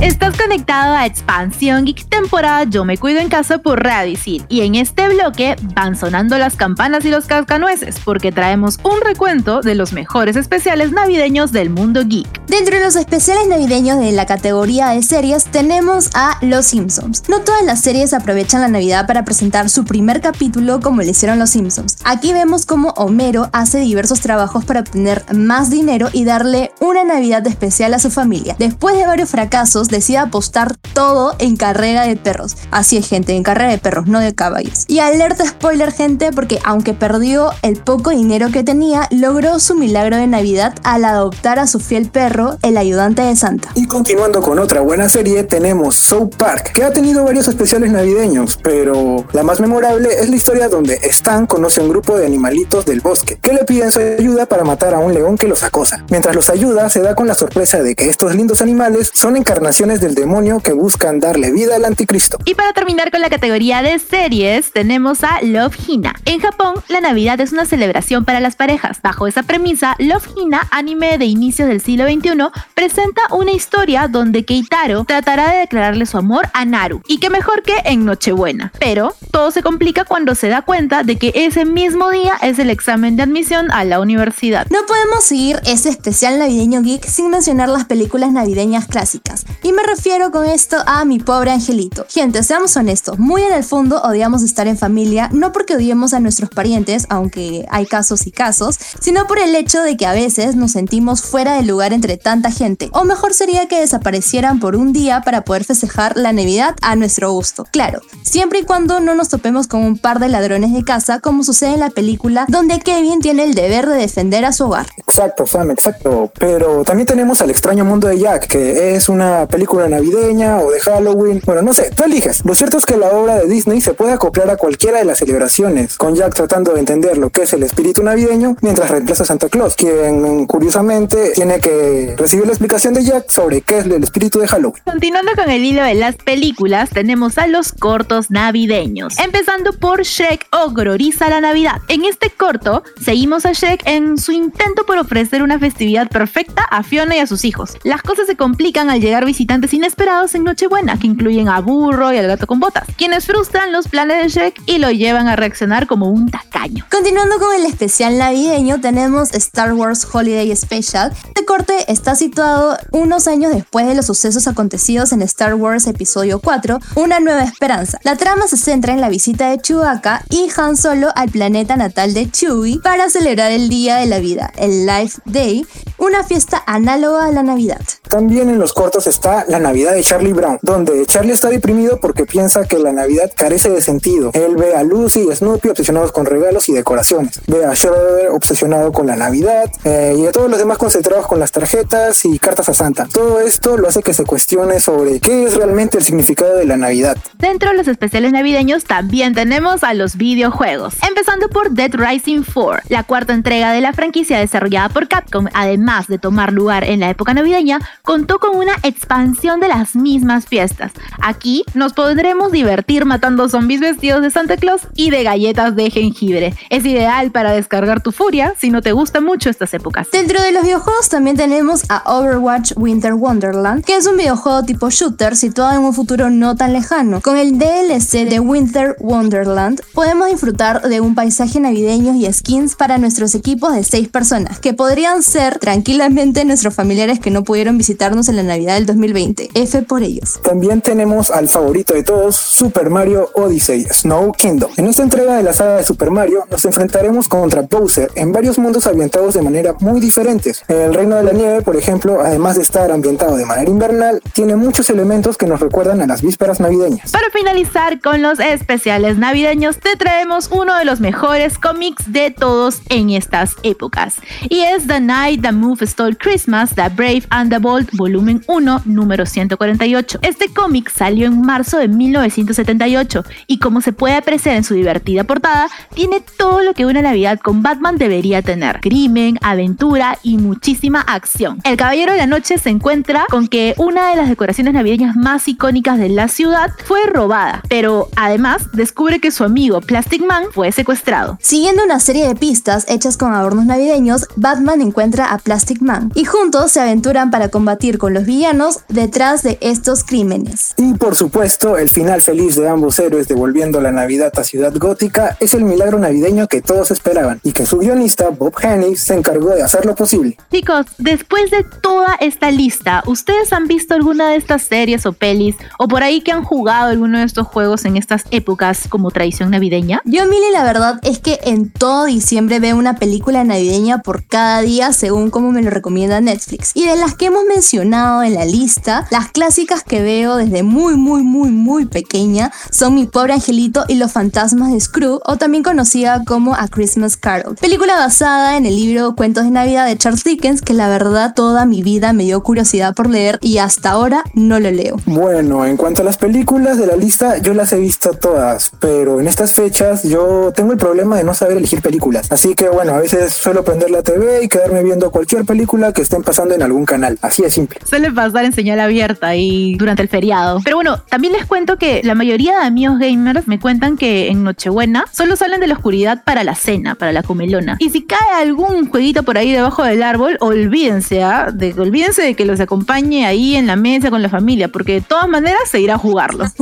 Estás 0.00 0.34
conectado 0.34 0.94
a 0.96 1.04
Expansión 1.04 1.84
Geek 1.84 2.08
temporada 2.08 2.64
Yo 2.64 2.86
me 2.86 2.96
cuido 2.96 3.20
en 3.20 3.28
casa 3.28 3.58
por 3.58 3.84
Radicil 3.84 4.46
y 4.48 4.62
en 4.62 4.74
este 4.74 5.06
bloque 5.10 5.56
van 5.74 5.94
sonando 5.94 6.38
las 6.38 6.56
campanas 6.56 7.04
y 7.04 7.10
los 7.10 7.26
cascanueces 7.26 7.96
porque 8.02 8.32
traemos 8.32 8.78
un 8.82 8.98
recuento 9.02 9.60
de 9.60 9.74
los 9.74 9.92
mejores 9.92 10.36
especiales 10.36 10.92
navideños 10.92 11.52
del 11.52 11.68
mundo 11.68 12.00
geek. 12.06 12.46
Dentro 12.46 12.76
de 12.76 12.82
los 12.82 12.96
especiales 12.96 13.46
navideños 13.46 14.00
de 14.00 14.10
la 14.12 14.24
categoría 14.24 14.88
de 14.88 15.02
series 15.02 15.44
tenemos 15.44 16.08
a 16.14 16.38
Los 16.40 16.66
Simpsons. 16.66 17.24
No 17.28 17.40
todas 17.40 17.62
las 17.64 17.82
series 17.82 18.14
aprovechan 18.14 18.62
la 18.62 18.68
Navidad 18.68 19.06
para 19.06 19.26
presentar 19.26 19.68
su 19.68 19.84
primer 19.84 20.22
capítulo 20.22 20.80
como 20.80 21.02
le 21.02 21.10
hicieron 21.10 21.38
Los 21.38 21.50
Simpsons. 21.50 21.98
Aquí 22.04 22.32
vemos 22.32 22.64
cómo 22.64 22.94
Homero 22.96 23.50
hace 23.52 23.80
diversos 23.80 24.20
trabajos 24.20 24.64
para 24.64 24.80
obtener 24.80 25.26
más 25.34 25.68
dinero 25.68 26.08
y 26.10 26.24
darle 26.24 26.72
una 26.80 27.04
Navidad 27.04 27.46
especial 27.46 27.92
a 27.92 27.98
su 27.98 28.10
familia. 28.10 28.56
Después 28.58 28.96
de 28.96 29.06
varios 29.06 29.28
fracasos, 29.28 29.89
decide 29.90 30.18
apostar 30.18 30.76
todo 30.92 31.34
en 31.38 31.56
carrera 31.56 32.02
de 32.02 32.16
perros. 32.16 32.56
Así 32.70 32.96
es, 32.96 33.08
gente, 33.08 33.34
en 33.34 33.42
carrera 33.42 33.70
de 33.70 33.78
perros, 33.78 34.06
no 34.06 34.20
de 34.20 34.34
caballos. 34.34 34.84
Y 34.88 35.00
alerta 35.00 35.46
spoiler, 35.46 35.92
gente, 35.92 36.32
porque 36.32 36.58
aunque 36.64 36.94
perdió 36.94 37.50
el 37.62 37.76
poco 37.76 38.10
dinero 38.10 38.48
que 38.52 38.62
tenía, 38.62 39.08
logró 39.10 39.58
su 39.60 39.74
milagro 39.74 40.16
de 40.16 40.26
Navidad 40.26 40.74
al 40.82 41.04
adoptar 41.04 41.58
a 41.58 41.66
su 41.66 41.80
fiel 41.80 42.08
perro, 42.08 42.56
el 42.62 42.76
ayudante 42.76 43.22
de 43.22 43.36
Santa. 43.36 43.70
Y 43.74 43.86
continuando 43.86 44.42
con 44.42 44.58
otra 44.58 44.80
buena 44.80 45.08
serie, 45.08 45.44
tenemos 45.44 45.96
South 45.96 46.34
Park, 46.36 46.72
que 46.72 46.84
ha 46.84 46.92
tenido 46.92 47.24
varios 47.24 47.48
especiales 47.48 47.90
navideños, 47.90 48.58
pero 48.62 49.24
la 49.32 49.42
más 49.42 49.60
memorable 49.60 50.08
es 50.20 50.28
la 50.28 50.36
historia 50.36 50.68
donde 50.68 50.94
Stan 51.02 51.46
conoce 51.46 51.80
a 51.80 51.84
un 51.84 51.90
grupo 51.90 52.16
de 52.16 52.26
animalitos 52.26 52.84
del 52.84 53.00
bosque 53.00 53.38
que 53.40 53.52
le 53.52 53.64
piden 53.64 53.92
su 53.92 54.00
ayuda 54.00 54.46
para 54.46 54.64
matar 54.64 54.94
a 54.94 54.98
un 54.98 55.14
león 55.14 55.36
que 55.36 55.48
los 55.48 55.62
acosa. 55.62 56.04
Mientras 56.10 56.34
los 56.34 56.50
ayuda, 56.50 56.88
se 56.90 57.00
da 57.00 57.14
con 57.14 57.26
la 57.26 57.34
sorpresa 57.34 57.82
de 57.82 57.94
que 57.94 58.08
estos 58.08 58.34
lindos 58.34 58.60
animales 58.60 59.10
son 59.12 59.36
encarnaciones 59.36 59.79
del 59.80 60.14
demonio 60.14 60.60
que 60.60 60.74
buscan 60.74 61.20
darle 61.20 61.52
vida 61.52 61.76
al 61.76 61.86
anticristo. 61.86 62.36
Y 62.44 62.54
para 62.54 62.74
terminar 62.74 63.10
con 63.10 63.22
la 63.22 63.30
categoría 63.30 63.80
de 63.80 63.98
series, 63.98 64.72
tenemos 64.72 65.24
a 65.24 65.40
Love 65.40 65.74
Hina. 65.88 66.14
En 66.26 66.38
Japón, 66.38 66.74
la 66.88 67.00
Navidad 67.00 67.40
es 67.40 67.52
una 67.52 67.64
celebración 67.64 68.26
para 68.26 68.40
las 68.40 68.56
parejas. 68.56 69.00
Bajo 69.02 69.26
esa 69.26 69.42
premisa, 69.42 69.96
Love 69.98 70.28
Hina, 70.36 70.68
anime 70.70 71.16
de 71.16 71.24
inicios 71.24 71.66
del 71.66 71.80
siglo 71.80 72.04
XXI, 72.04 72.30
presenta 72.74 73.22
una 73.30 73.52
historia 73.52 74.06
donde 74.06 74.44
Keitaro 74.44 75.04
tratará 75.04 75.50
de 75.50 75.60
declararle 75.60 76.04
su 76.04 76.18
amor 76.18 76.50
a 76.52 76.66
Naru. 76.66 77.00
Y 77.08 77.18
qué 77.18 77.30
mejor 77.30 77.62
que 77.62 77.76
en 77.86 78.04
Nochebuena. 78.04 78.72
Pero 78.78 79.14
todo 79.30 79.50
se 79.50 79.62
complica 79.62 80.04
cuando 80.04 80.34
se 80.34 80.48
da 80.48 80.60
cuenta 80.60 81.04
de 81.04 81.16
que 81.16 81.32
ese 81.34 81.64
mismo 81.64 82.10
día 82.10 82.34
es 82.42 82.58
el 82.58 82.68
examen 82.68 83.16
de 83.16 83.22
admisión 83.22 83.70
a 83.70 83.84
la 83.84 83.98
universidad. 84.00 84.66
No 84.68 84.80
podemos 84.86 85.24
seguir 85.24 85.58
ese 85.64 85.88
especial 85.88 86.38
navideño 86.38 86.82
geek 86.82 87.06
sin 87.06 87.30
mencionar 87.30 87.70
las 87.70 87.86
películas 87.86 88.30
navideñas 88.30 88.86
clásicas. 88.86 89.46
Y 89.62 89.69
me 89.72 89.82
refiero 89.82 90.30
con 90.30 90.46
esto 90.46 90.76
a 90.86 91.04
Mi 91.04 91.18
pobre 91.18 91.50
angelito. 91.50 92.06
Gente, 92.08 92.42
seamos 92.42 92.76
honestos, 92.76 93.18
muy 93.18 93.42
en 93.42 93.52
el 93.52 93.64
fondo 93.64 94.00
odiamos 94.02 94.42
estar 94.42 94.66
en 94.66 94.76
familia, 94.76 95.28
no 95.32 95.52
porque 95.52 95.76
odiemos 95.76 96.12
a 96.12 96.20
nuestros 96.20 96.50
parientes, 96.50 97.06
aunque 97.08 97.66
hay 97.70 97.86
casos 97.86 98.26
y 98.26 98.32
casos, 98.32 98.78
sino 99.00 99.26
por 99.26 99.38
el 99.38 99.54
hecho 99.54 99.82
de 99.82 99.96
que 99.96 100.06
a 100.06 100.12
veces 100.12 100.56
nos 100.56 100.72
sentimos 100.72 101.22
fuera 101.22 101.54
de 101.54 101.62
lugar 101.62 101.92
entre 101.92 102.16
tanta 102.16 102.50
gente. 102.50 102.90
O 102.92 103.04
mejor 103.04 103.32
sería 103.32 103.68
que 103.68 103.80
desaparecieran 103.80 104.58
por 104.58 104.76
un 104.76 104.92
día 104.92 105.22
para 105.22 105.42
poder 105.42 105.64
festejar 105.64 106.16
la 106.16 106.32
Navidad 106.32 106.74
a 106.82 106.96
nuestro 106.96 107.30
gusto. 107.32 107.66
Claro, 107.70 108.00
siempre 108.22 108.60
y 108.60 108.64
cuando 108.64 108.98
no 108.98 109.14
nos 109.14 109.28
topemos 109.28 109.68
con 109.68 109.84
un 109.84 109.98
par 109.98 110.18
de 110.18 110.28
ladrones 110.28 110.72
de 110.72 110.84
casa, 110.84 111.20
como 111.20 111.44
sucede 111.44 111.74
en 111.74 111.80
la 111.80 111.90
película, 111.90 112.44
donde 112.48 112.80
Kevin 112.80 113.20
tiene 113.20 113.44
el 113.44 113.54
deber 113.54 113.86
de 113.86 113.96
defender 113.96 114.44
a 114.44 114.52
su 114.52 114.64
hogar. 114.64 114.86
Exacto, 114.96 115.46
Sam, 115.46 115.70
exacto. 115.70 116.32
Pero 116.38 116.82
también 116.84 117.06
tenemos 117.06 117.40
al 117.40 117.50
extraño 117.50 117.84
mundo 117.84 118.08
de 118.08 118.18
Jack, 118.18 118.48
que 118.48 118.96
es 118.96 119.08
una 119.08 119.46
película 119.46 119.59
navideña 119.88 120.58
o 120.58 120.70
de 120.70 120.80
Halloween. 120.80 121.42
Bueno, 121.44 121.62
no 121.62 121.72
sé, 121.72 121.90
tú 121.94 122.04
eliges. 122.04 122.44
Lo 122.44 122.54
cierto 122.54 122.78
es 122.78 122.86
que 122.86 122.96
la 122.96 123.08
obra 123.08 123.38
de 123.38 123.46
Disney 123.46 123.80
se 123.80 123.94
puede 123.94 124.12
acoplar 124.12 124.50
a 124.50 124.56
cualquiera 124.56 124.98
de 124.98 125.04
las 125.04 125.18
celebraciones, 125.18 125.96
con 125.96 126.14
Jack 126.14 126.34
tratando 126.34 126.72
de 126.72 126.80
entender 126.80 127.18
lo 127.18 127.30
que 127.30 127.42
es 127.42 127.52
el 127.52 127.62
espíritu 127.62 128.02
navideño 128.02 128.56
mientras 128.60 128.90
reemplaza 128.90 129.22
a 129.22 129.26
Santa 129.26 129.48
Claus, 129.48 129.74
quien 129.74 130.46
curiosamente 130.46 131.32
tiene 131.34 131.60
que 131.60 132.14
recibir 132.16 132.46
la 132.46 132.52
explicación 132.52 132.94
de 132.94 133.04
Jack 133.04 133.30
sobre 133.30 133.60
qué 133.62 133.78
es 133.78 133.86
el 133.86 134.02
espíritu 134.02 134.38
de 134.40 134.48
Halloween. 134.48 134.82
Continuando 134.84 135.32
con 135.36 135.50
el 135.50 135.64
hilo 135.64 135.82
de 135.82 135.94
las 135.94 136.16
películas, 136.16 136.90
tenemos 136.90 137.38
a 137.38 137.46
los 137.46 137.72
cortos 137.72 138.30
navideños. 138.30 139.18
Empezando 139.18 139.72
por 139.72 140.02
Shrek 140.02 140.46
Ogroriza 140.52 141.28
la 141.28 141.40
Navidad. 141.40 141.80
En 141.88 142.04
este 142.04 142.30
corto, 142.30 142.82
seguimos 143.02 143.46
a 143.46 143.52
Shrek 143.52 143.82
en 143.86 144.18
su 144.18 144.32
intento 144.32 144.84
por 144.86 144.98
ofrecer 144.98 145.42
una 145.42 145.58
festividad 145.58 146.08
perfecta 146.08 146.62
a 146.62 146.82
Fiona 146.82 147.16
y 147.16 147.18
a 147.20 147.26
sus 147.26 147.44
hijos. 147.44 147.76
Las 147.84 148.02
cosas 148.02 148.26
se 148.26 148.36
complican 148.36 148.90
al 148.90 149.00
llegar 149.00 149.24
visitantes 149.50 149.74
inesperados 149.74 150.36
en 150.36 150.44
Nochebuena, 150.44 150.96
que 150.96 151.08
incluyen 151.08 151.48
a 151.48 151.60
Burro 151.60 152.12
y 152.12 152.18
al 152.18 152.28
gato 152.28 152.46
con 152.46 152.60
botas, 152.60 152.84
quienes 152.96 153.26
frustran 153.26 153.72
los 153.72 153.88
planes 153.88 154.22
de 154.22 154.28
Shrek 154.28 154.62
y 154.66 154.78
lo 154.78 154.92
llevan 154.92 155.26
a 155.26 155.34
reaccionar 155.34 155.88
como 155.88 156.08
un 156.08 156.30
tacaño. 156.30 156.86
Continuando 156.88 157.36
con 157.40 157.52
el 157.56 157.66
especial 157.66 158.16
navideño, 158.16 158.80
tenemos 158.80 159.34
Star 159.34 159.72
Wars 159.72 160.06
Holiday 160.12 160.54
Special. 160.54 161.10
Este 161.26 161.44
corte 161.44 161.90
está 161.90 162.14
situado 162.14 162.76
unos 162.92 163.26
años 163.26 163.52
después 163.52 163.88
de 163.88 163.96
los 163.96 164.06
sucesos 164.06 164.46
acontecidos 164.46 165.10
en 165.10 165.20
Star 165.22 165.56
Wars 165.56 165.88
Episodio 165.88 166.38
4, 166.38 166.78
Una 166.94 167.18
Nueva 167.18 167.42
Esperanza. 167.42 167.98
La 168.04 168.14
trama 168.14 168.46
se 168.46 168.56
centra 168.56 168.92
en 168.92 169.00
la 169.00 169.08
visita 169.08 169.50
de 169.50 169.58
Chewbacca 169.58 170.22
y 170.30 170.48
Han 170.56 170.76
Solo 170.76 171.08
al 171.16 171.28
planeta 171.28 171.76
natal 171.76 172.14
de 172.14 172.30
Chewie 172.30 172.78
para 172.78 173.10
celebrar 173.10 173.50
el 173.50 173.68
Día 173.68 173.96
de 173.96 174.06
la 174.06 174.20
Vida, 174.20 174.52
el 174.56 174.86
Life 174.86 175.20
Day, 175.24 175.66
una 175.98 176.22
fiesta 176.22 176.62
análoga 176.66 177.26
a 177.26 177.32
la 177.32 177.42
Navidad. 177.42 177.80
También 178.08 178.48
en 178.48 178.60
los 178.60 178.72
cortos 178.72 179.08
está 179.08 179.39
La 179.48 179.58
Navidad 179.58 179.94
de 179.94 180.02
Charlie 180.02 180.32
Brown, 180.32 180.58
donde 180.62 181.06
Charlie 181.06 181.32
está 181.32 181.48
deprimido 181.48 181.98
porque 182.00 182.26
piensa 182.26 182.66
que 182.66 182.78
la 182.78 182.92
Navidad 182.92 183.30
carece 183.36 183.70
de 183.70 183.80
sentido. 183.80 184.30
Él 184.34 184.56
ve 184.56 184.74
a 184.74 184.82
Lucy 184.82 185.26
y 185.30 185.34
Snoopy 185.34 185.70
obsesionados 185.70 186.12
con 186.12 186.26
regalos 186.26 186.68
y 186.68 186.72
decoraciones. 186.72 187.40
Ve 187.46 187.64
a 187.64 187.74
Schroeder 187.74 188.28
obsesionado 188.30 188.92
con 188.92 189.06
la 189.06 189.16
Navidad 189.16 189.70
eh, 189.84 190.14
y 190.18 190.26
a 190.26 190.32
todos 190.32 190.50
los 190.50 190.58
demás 190.58 190.78
concentrados 190.78 191.26
con 191.26 191.40
las 191.40 191.52
tarjetas 191.52 192.24
y 192.24 192.38
cartas 192.38 192.68
a 192.68 192.74
Santa. 192.74 193.06
Todo 193.12 193.40
esto 193.40 193.76
lo 193.76 193.88
hace 193.88 194.02
que 194.02 194.14
se 194.14 194.24
cuestione 194.24 194.80
sobre 194.80 195.20
qué 195.20 195.44
es 195.44 195.54
realmente 195.54 195.98
el 195.98 196.04
significado 196.04 196.56
de 196.56 196.64
la 196.64 196.76
Navidad. 196.76 197.16
Dentro 197.38 197.70
de 197.70 197.76
los 197.76 197.88
especiales 197.88 198.32
navideños 198.32 198.84
también 198.84 199.34
tenemos 199.34 199.82
a 199.84 199.94
los 199.94 200.16
videojuegos, 200.16 200.94
empezando 201.08 201.48
por 201.48 201.70
Dead 201.70 201.92
Rising 201.92 202.42
4, 202.42 202.82
la 202.88 203.04
cuarta 203.04 203.32
entrega 203.32 203.72
de 203.72 203.80
la 203.80 203.92
franquicia 203.92 204.38
desarrollada 204.38 204.88
por 204.88 205.08
Capcom, 205.08 205.46
además 205.54 206.06
de 206.08 206.18
tomar 206.18 206.52
lugar 206.52 206.84
en 206.84 207.00
la 207.00 207.10
época 207.10 207.34
navideña, 207.34 207.80
contó 208.02 208.38
con 208.38 208.56
una 208.56 208.74
expansión 208.82 209.29
de 209.30 209.68
las 209.68 209.94
mismas 209.94 210.46
fiestas. 210.46 210.92
Aquí 211.22 211.64
nos 211.74 211.92
podremos 211.92 212.50
divertir 212.52 213.04
matando 213.04 213.48
zombies 213.48 213.80
vestidos 213.80 214.22
de 214.22 214.30
Santa 214.30 214.56
Claus 214.56 214.82
y 214.94 215.10
de 215.10 215.22
galletas 215.22 215.76
de 215.76 215.88
jengibre. 215.90 216.54
Es 216.68 216.84
ideal 216.84 217.30
para 217.30 217.52
descargar 217.52 218.02
tu 218.02 218.12
furia 218.12 218.54
si 218.58 218.70
no 218.70 218.82
te 218.82 218.92
gustan 218.92 219.24
mucho 219.24 219.48
estas 219.48 219.72
épocas. 219.72 220.08
Dentro 220.10 220.42
de 220.42 220.52
los 220.52 220.64
videojuegos 220.64 221.08
también 221.08 221.36
tenemos 221.36 221.84
a 221.88 222.02
Overwatch 222.18 222.72
Winter 222.76 223.14
Wonderland, 223.14 223.84
que 223.84 223.96
es 223.96 224.06
un 224.06 224.16
videojuego 224.16 224.64
tipo 224.64 224.90
shooter 224.90 225.36
situado 225.36 225.78
en 225.78 225.84
un 225.84 225.94
futuro 225.94 226.28
no 226.28 226.56
tan 226.56 226.72
lejano. 226.72 227.20
Con 227.20 227.36
el 227.36 227.58
DLC 227.58 228.28
de 228.28 228.40
Winter 228.40 228.96
Wonderland 228.98 229.80
podemos 229.94 230.28
disfrutar 230.28 230.82
de 230.82 231.00
un 231.00 231.14
paisaje 231.14 231.60
navideño 231.60 232.14
y 232.14 232.30
skins 232.32 232.74
para 232.74 232.98
nuestros 232.98 233.34
equipos 233.34 233.74
de 233.74 233.84
6 233.84 234.08
personas, 234.08 234.58
que 234.58 234.74
podrían 234.74 235.22
ser 235.22 235.58
tranquilamente 235.58 236.44
nuestros 236.44 236.74
familiares 236.74 237.20
que 237.20 237.30
no 237.30 237.44
pudieron 237.44 237.78
visitarnos 237.78 238.28
en 238.28 238.36
la 238.36 238.42
Navidad 238.42 238.74
del 238.74 238.86
2020. 238.86 239.19
F 239.54 239.82
por 239.82 240.02
ellos. 240.02 240.40
También 240.42 240.80
tenemos 240.80 241.30
al 241.30 241.48
favorito 241.48 241.92
de 241.92 242.02
todos, 242.02 242.36
Super 242.36 242.88
Mario 242.88 243.28
Odyssey, 243.34 243.84
Snow 243.84 244.32
Kingdom. 244.32 244.70
En 244.78 244.86
esta 244.86 245.02
entrega 245.02 245.36
de 245.36 245.42
la 245.42 245.52
saga 245.52 245.76
de 245.76 245.84
Super 245.84 246.10
Mario 246.10 246.46
nos 246.50 246.64
enfrentaremos 246.64 247.28
contra 247.28 247.62
Bowser 247.62 248.10
en 248.14 248.32
varios 248.32 248.58
mundos 248.58 248.86
ambientados 248.86 249.34
de 249.34 249.42
manera 249.42 249.74
muy 249.80 250.00
diferentes. 250.00 250.62
El 250.68 250.94
Reino 250.94 251.16
de 251.16 251.24
la 251.24 251.32
Nieve, 251.32 251.62
por 251.62 251.76
ejemplo, 251.76 252.20
además 252.22 252.56
de 252.56 252.62
estar 252.62 252.90
ambientado 252.90 253.36
de 253.36 253.44
manera 253.44 253.70
invernal, 253.70 254.22
tiene 254.32 254.56
muchos 254.56 254.88
elementos 254.88 255.36
que 255.36 255.46
nos 255.46 255.60
recuerdan 255.60 256.00
a 256.00 256.06
las 256.06 256.22
vísperas 256.22 256.60
navideñas. 256.60 257.10
Para 257.10 257.28
finalizar 257.30 258.00
con 258.00 258.22
los 258.22 258.40
especiales 258.40 259.18
navideños, 259.18 259.78
te 259.78 259.96
traemos 259.96 260.48
uno 260.50 260.76
de 260.78 260.84
los 260.86 261.00
mejores 261.00 261.58
cómics 261.58 262.10
de 262.10 262.30
todos 262.30 262.80
en 262.88 263.10
estas 263.10 263.56
épocas. 263.62 264.14
Y 264.48 264.60
es 264.60 264.86
The 264.86 265.00
Night 265.00 265.42
the 265.42 265.52
Move 265.52 265.86
Stole 265.86 266.16
Christmas, 266.16 266.74
The 266.74 266.88
Brave 266.88 267.24
and 267.30 267.50
the 267.50 267.58
Bold, 267.58 267.90
volumen 267.92 268.42
1, 268.46 268.82
número 269.00 269.26
148. 269.26 270.20
Este 270.22 270.52
cómic 270.52 270.90
salió 270.90 271.26
en 271.26 271.40
marzo 271.40 271.78
de 271.78 271.88
1978 271.88 273.24
y 273.46 273.58
como 273.58 273.80
se 273.80 273.92
puede 273.92 274.14
apreciar 274.14 274.56
en 274.56 274.64
su 274.64 274.74
divertida 274.74 275.24
portada, 275.24 275.68
tiene 275.94 276.22
todo 276.38 276.62
lo 276.62 276.74
que 276.74 276.86
una 276.86 277.02
Navidad 277.02 277.40
con 277.40 277.62
Batman 277.62 277.96
debería 277.96 278.42
tener. 278.42 278.80
Crimen, 278.80 279.38
aventura 279.42 280.18
y 280.22 280.36
muchísima 280.36 281.00
acción. 281.00 281.60
El 281.64 281.76
Caballero 281.76 282.12
de 282.12 282.18
la 282.18 282.26
Noche 282.26 282.58
se 282.58 282.70
encuentra 282.70 283.24
con 283.30 283.48
que 283.48 283.74
una 283.78 284.10
de 284.10 284.16
las 284.16 284.28
decoraciones 284.28 284.74
navideñas 284.74 285.16
más 285.16 285.48
icónicas 285.48 285.98
de 285.98 286.10
la 286.10 286.28
ciudad 286.28 286.70
fue 286.84 287.06
robada, 287.06 287.62
pero 287.68 288.08
además 288.16 288.70
descubre 288.72 289.20
que 289.20 289.30
su 289.30 289.44
amigo 289.44 289.80
Plastic 289.80 290.22
Man 290.22 290.44
fue 290.52 290.72
secuestrado. 290.72 291.38
Siguiendo 291.40 291.84
una 291.84 292.00
serie 292.00 292.28
de 292.28 292.34
pistas 292.34 292.84
hechas 292.88 293.16
con 293.16 293.32
adornos 293.32 293.66
navideños, 293.66 294.26
Batman 294.36 294.80
encuentra 294.82 295.32
a 295.32 295.38
Plastic 295.38 295.80
Man 295.80 296.12
y 296.14 296.24
juntos 296.24 296.72
se 296.72 296.80
aventuran 296.80 297.30
para 297.30 297.48
combatir 297.48 297.98
con 297.98 298.14
los 298.14 298.26
villanos 298.26 298.80
detrás 298.90 299.42
de 299.42 299.58
estos 299.60 300.04
crímenes. 300.04 300.74
Y 300.76 300.94
por 300.94 301.16
supuesto, 301.16 301.78
el 301.78 301.88
final 301.88 302.22
feliz 302.22 302.56
de 302.56 302.68
ambos 302.68 302.98
héroes 302.98 303.28
devolviendo 303.28 303.80
la 303.80 303.92
Navidad 303.92 304.32
a 304.36 304.44
Ciudad 304.44 304.72
Gótica 304.76 305.36
es 305.40 305.54
el 305.54 305.64
milagro 305.64 305.98
navideño 305.98 306.46
que 306.46 306.60
todos 306.60 306.90
esperaban 306.90 307.40
y 307.42 307.52
que 307.52 307.66
su 307.66 307.78
guionista 307.78 308.30
Bob 308.30 308.54
Haney 308.62 308.96
se 308.96 309.14
encargó 309.14 309.50
de 309.50 309.62
hacerlo 309.62 309.94
posible. 309.94 310.36
Chicos, 310.50 310.86
después 310.98 311.50
de 311.50 311.64
toda 311.80 312.16
esta 312.20 312.50
lista, 312.50 313.02
¿ustedes 313.06 313.52
han 313.52 313.66
visto 313.66 313.94
alguna 313.94 314.30
de 314.30 314.36
estas 314.36 314.62
series 314.62 315.06
o 315.06 315.12
pelis 315.12 315.56
o 315.78 315.88
por 315.88 316.02
ahí 316.02 316.20
que 316.20 316.32
han 316.32 316.44
jugado 316.44 316.90
alguno 316.90 317.18
de 317.18 317.24
estos 317.24 317.46
juegos 317.46 317.84
en 317.84 317.96
estas 317.96 318.24
épocas 318.30 318.88
como 318.88 319.10
tradición 319.10 319.50
navideña? 319.50 320.02
Yo, 320.04 320.24
Mili, 320.26 320.50
la 320.52 320.64
verdad 320.64 321.00
es 321.02 321.18
que 321.18 321.38
en 321.44 321.70
todo 321.70 322.04
diciembre 322.04 322.60
veo 322.60 322.76
una 322.76 322.96
película 322.96 323.44
navideña 323.44 323.98
por 324.02 324.24
cada 324.24 324.60
día 324.62 324.92
según 324.92 325.30
como 325.30 325.52
me 325.52 325.62
lo 325.62 325.70
recomienda 325.70 326.20
Netflix. 326.20 326.72
Y 326.74 326.86
de 326.86 326.96
las 326.96 327.14
que 327.14 327.26
hemos 327.26 327.44
mencionado 327.44 328.22
en 328.22 328.34
la 328.34 328.44
lista, 328.44 328.79
las 329.10 329.30
clásicas 329.30 329.82
que 329.84 330.02
veo 330.02 330.36
desde 330.36 330.62
muy, 330.62 330.96
muy, 330.96 331.22
muy, 331.22 331.50
muy 331.50 331.84
pequeña 331.86 332.50
son 332.70 332.94
Mi 332.94 333.06
pobre 333.06 333.34
angelito 333.34 333.84
y 333.88 333.96
Los 333.96 334.12
fantasmas 334.12 334.72
de 334.72 334.80
Scrooge, 334.80 335.20
o 335.26 335.36
también 335.36 335.62
conocida 335.62 336.24
como 336.24 336.54
A 336.54 336.68
Christmas 336.68 337.16
Carol. 337.16 337.56
Película 337.60 337.96
basada 337.96 338.56
en 338.56 338.66
el 338.66 338.74
libro 338.74 339.14
Cuentos 339.14 339.44
de 339.44 339.50
Navidad 339.50 339.86
de 339.86 339.98
Charles 339.98 340.24
Dickens, 340.24 340.62
que 340.62 340.72
la 340.72 340.88
verdad 340.88 341.34
toda 341.34 341.66
mi 341.66 341.82
vida 341.82 342.12
me 342.12 342.24
dio 342.24 342.42
curiosidad 342.42 342.94
por 342.94 343.10
leer 343.10 343.38
y 343.42 343.58
hasta 343.58 343.90
ahora 343.90 344.24
no 344.34 344.58
lo 344.60 344.70
leo. 344.70 344.96
Bueno, 345.06 345.66
en 345.66 345.76
cuanto 345.76 346.02
a 346.02 346.04
las 346.04 346.16
películas 346.16 346.78
de 346.78 346.86
la 346.86 346.96
lista, 346.96 347.38
yo 347.38 347.52
las 347.54 347.72
he 347.72 347.78
visto 347.78 348.12
todas, 348.12 348.72
pero 348.80 349.20
en 349.20 349.28
estas 349.28 349.52
fechas 349.52 350.04
yo 350.04 350.52
tengo 350.54 350.72
el 350.72 350.78
problema 350.78 351.16
de 351.16 351.24
no 351.24 351.34
saber 351.34 351.58
elegir 351.58 351.82
películas. 351.82 352.32
Así 352.32 352.54
que 352.54 352.68
bueno, 352.68 352.94
a 352.94 353.00
veces 353.00 353.34
suelo 353.34 353.64
prender 353.64 353.90
la 353.90 354.02
TV 354.02 354.44
y 354.44 354.48
quedarme 354.48 354.82
viendo 354.82 355.10
cualquier 355.10 355.44
película 355.44 355.92
que 355.92 356.02
estén 356.02 356.22
pasando 356.22 356.54
en 356.54 356.62
algún 356.62 356.86
canal. 356.86 357.18
Así 357.20 357.42
de 357.42 357.50
simple. 357.50 357.78
Suele 357.84 358.10
pasar 358.10 358.44
en 358.44 358.52
señal 358.70 358.80
abierta 358.80 359.34
y 359.34 359.74
durante 359.76 360.02
el 360.02 360.08
feriado. 360.08 360.60
Pero 360.62 360.76
bueno, 360.76 360.98
también 361.08 361.32
les 361.32 361.44
cuento 361.44 361.76
que 361.76 362.02
la 362.04 362.14
mayoría 362.14 362.60
de 362.60 362.66
amigos 362.66 362.98
gamers 362.98 363.48
me 363.48 363.58
cuentan 363.58 363.96
que 363.96 364.28
en 364.28 364.44
Nochebuena 364.44 365.04
solo 365.12 365.34
salen 365.34 365.60
de 365.60 365.66
la 365.66 365.74
oscuridad 365.74 366.22
para 366.24 366.44
la 366.44 366.54
cena, 366.54 366.94
para 366.94 367.12
la 367.12 367.22
comelona. 367.22 367.76
Y 367.80 367.90
si 367.90 368.02
cae 368.02 368.18
algún 368.36 368.88
jueguito 368.88 369.24
por 369.24 369.38
ahí 369.38 369.50
debajo 369.50 369.82
del 369.82 370.02
árbol, 370.02 370.36
olvídense, 370.40 371.22
¿ah? 371.22 371.50
de, 371.52 371.72
olvídense 371.72 372.22
de 372.22 372.34
que 372.34 372.44
los 372.44 372.60
acompañe 372.60 373.26
ahí 373.26 373.56
en 373.56 373.66
la 373.66 373.74
mesa 373.74 374.10
con 374.10 374.22
la 374.22 374.28
familia, 374.28 374.68
porque 374.68 374.94
de 374.94 375.00
todas 375.00 375.28
maneras 375.28 375.62
se 375.68 375.80
irá 375.80 375.94
a 375.94 375.98
jugarlo. 375.98 376.44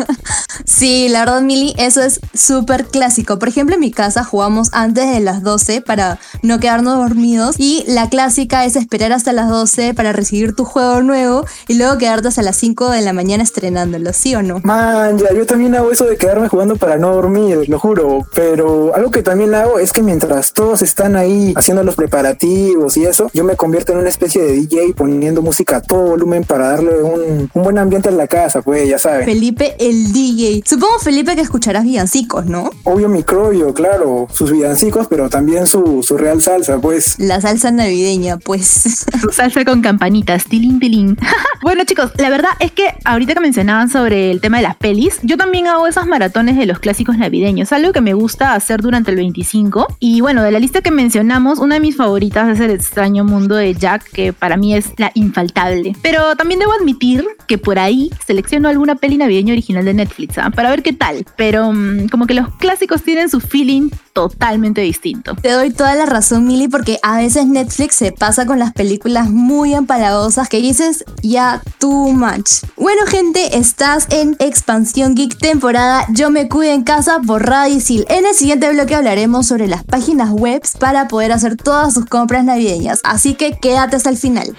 Sí, 0.64 1.08
la 1.08 1.20
verdad, 1.20 1.40
Mili, 1.40 1.74
eso 1.78 2.02
es 2.02 2.20
súper 2.34 2.86
clásico. 2.86 3.38
Por 3.38 3.48
ejemplo, 3.48 3.74
en 3.74 3.80
mi 3.80 3.90
casa 3.90 4.24
jugamos 4.24 4.68
antes 4.72 5.10
de 5.10 5.20
las 5.20 5.42
12 5.42 5.80
para 5.80 6.18
no 6.42 6.60
quedarnos 6.60 6.96
dormidos. 6.96 7.56
Y 7.58 7.84
la 7.86 8.08
clásica 8.08 8.64
es 8.64 8.76
esperar 8.76 9.12
hasta 9.12 9.32
las 9.32 9.48
12 9.48 9.94
para 9.94 10.12
recibir 10.12 10.54
tu 10.54 10.64
juego 10.64 11.00
nuevo 11.02 11.46
y 11.68 11.74
luego 11.74 11.97
quedarte 11.98 12.28
hasta 12.28 12.42
las 12.42 12.56
5 12.56 12.90
de 12.90 13.02
la 13.02 13.12
mañana 13.12 13.42
estrenándolo, 13.42 14.12
¿sí 14.12 14.34
o 14.34 14.42
no? 14.42 14.60
Man, 14.62 15.18
ya, 15.18 15.32
yo 15.34 15.46
también 15.46 15.74
hago 15.74 15.90
eso 15.90 16.04
de 16.04 16.16
quedarme 16.16 16.48
jugando 16.48 16.76
para 16.76 16.96
no 16.96 17.14
dormir, 17.14 17.68
lo 17.68 17.78
juro. 17.78 18.26
Pero 18.34 18.94
algo 18.94 19.10
que 19.10 19.22
también 19.22 19.54
hago 19.54 19.78
es 19.78 19.92
que 19.92 20.02
mientras 20.02 20.52
todos 20.52 20.82
están 20.82 21.16
ahí 21.16 21.52
haciendo 21.56 21.82
los 21.82 21.94
preparativos 21.94 22.96
y 22.96 23.04
eso, 23.04 23.30
yo 23.34 23.44
me 23.44 23.56
convierto 23.56 23.92
en 23.92 23.98
una 23.98 24.08
especie 24.08 24.42
de 24.42 24.52
DJ 24.52 24.94
poniendo 24.94 25.42
música 25.42 25.76
a 25.76 25.80
todo 25.82 26.10
volumen 26.10 26.44
para 26.44 26.70
darle 26.70 27.02
un, 27.02 27.50
un 27.52 27.62
buen 27.62 27.78
ambiente 27.78 28.08
a 28.08 28.12
la 28.12 28.26
casa, 28.26 28.62
pues 28.62 28.88
ya 28.88 28.98
saben. 28.98 29.24
Felipe 29.24 29.76
el 29.78 30.12
DJ. 30.12 30.62
Supongo, 30.64 30.98
Felipe, 30.98 31.34
que 31.34 31.42
escucharás 31.42 31.84
villancicos, 31.84 32.46
¿no? 32.46 32.70
Obvio 32.84 33.08
microbio, 33.08 33.74
claro, 33.74 34.26
sus 34.32 34.52
villancicos, 34.52 35.06
pero 35.08 35.28
también 35.28 35.66
su, 35.66 36.02
su 36.02 36.16
real 36.16 36.42
salsa, 36.42 36.78
pues. 36.78 37.18
La 37.18 37.40
salsa 37.40 37.70
navideña, 37.70 38.38
pues. 38.38 39.06
Su 39.20 39.30
salsa 39.32 39.64
con 39.64 39.82
campanitas, 39.82 40.44
tilín, 40.44 40.78
tilín. 40.80 41.18
bueno, 41.62 41.84
chicos, 41.88 42.12
la 42.18 42.28
verdad 42.28 42.50
es 42.60 42.70
que 42.70 42.94
ahorita 43.06 43.32
que 43.32 43.40
mencionaban 43.40 43.88
sobre 43.88 44.30
el 44.30 44.42
tema 44.42 44.58
de 44.58 44.62
las 44.62 44.76
pelis, 44.76 45.20
yo 45.22 45.38
también 45.38 45.68
hago 45.68 45.86
esas 45.86 46.06
maratones 46.06 46.58
de 46.58 46.66
los 46.66 46.80
clásicos 46.80 47.16
navideños, 47.16 47.72
algo 47.72 47.92
que 47.92 48.02
me 48.02 48.12
gusta 48.12 48.52
hacer 48.52 48.82
durante 48.82 49.10
el 49.10 49.16
25. 49.16 49.86
Y 49.98 50.20
bueno, 50.20 50.42
de 50.42 50.50
la 50.50 50.58
lista 50.58 50.82
que 50.82 50.90
mencionamos, 50.90 51.58
una 51.58 51.76
de 51.76 51.80
mis 51.80 51.96
favoritas 51.96 52.46
es 52.50 52.60
El 52.60 52.72
extraño 52.72 53.24
mundo 53.24 53.56
de 53.56 53.72
Jack, 53.72 54.04
que 54.12 54.34
para 54.34 54.58
mí 54.58 54.74
es 54.74 54.90
la 54.98 55.10
infaltable. 55.14 55.96
Pero 56.02 56.36
también 56.36 56.60
debo 56.60 56.72
admitir 56.72 57.24
que 57.46 57.56
por 57.56 57.78
ahí 57.78 58.10
selecciono 58.26 58.68
alguna 58.68 58.96
peli 58.96 59.16
navideña 59.16 59.54
original 59.54 59.86
de 59.86 59.94
Netflix, 59.94 60.36
¿ah? 60.36 60.50
para 60.50 60.68
ver 60.68 60.82
qué 60.82 60.92
tal. 60.92 61.24
Pero 61.36 61.72
mm, 61.72 62.08
como 62.10 62.26
que 62.26 62.34
los 62.34 62.54
clásicos 62.56 63.02
tienen 63.02 63.30
su 63.30 63.40
feeling 63.40 63.88
totalmente 64.12 64.80
distinto. 64.82 65.36
Te 65.36 65.52
doy 65.52 65.70
toda 65.70 65.94
la 65.94 66.04
razón, 66.04 66.44
Mili, 66.46 66.68
porque 66.68 66.98
a 67.02 67.16
veces 67.18 67.46
Netflix 67.46 67.94
se 67.94 68.12
pasa 68.12 68.44
con 68.44 68.58
las 68.58 68.72
películas 68.72 69.30
muy 69.30 69.74
empalagosas 69.74 70.48
que 70.48 70.60
dices 70.60 71.04
ya 71.22 71.62
too 71.78 72.12
much. 72.12 72.64
Bueno, 72.76 73.06
gente, 73.06 73.56
estás 73.56 74.06
en 74.10 74.36
Expansión 74.38 75.14
Geek 75.14 75.38
temporada 75.38 76.06
Yo 76.10 76.30
me 76.30 76.48
cuido 76.48 76.72
en 76.72 76.82
casa 76.82 77.20
por 77.26 77.46
Radicil. 77.46 78.06
En 78.08 78.26
el 78.26 78.34
siguiente 78.34 78.70
bloque 78.72 78.94
hablaremos 78.94 79.46
sobre 79.46 79.68
las 79.68 79.84
páginas 79.84 80.30
web 80.30 80.62
para 80.78 81.08
poder 81.08 81.32
hacer 81.32 81.56
todas 81.56 81.94
sus 81.94 82.06
compras 82.06 82.44
navideñas, 82.44 83.00
así 83.04 83.34
que 83.34 83.58
quédate 83.58 83.96
hasta 83.96 84.10
el 84.10 84.16
final. 84.16 84.56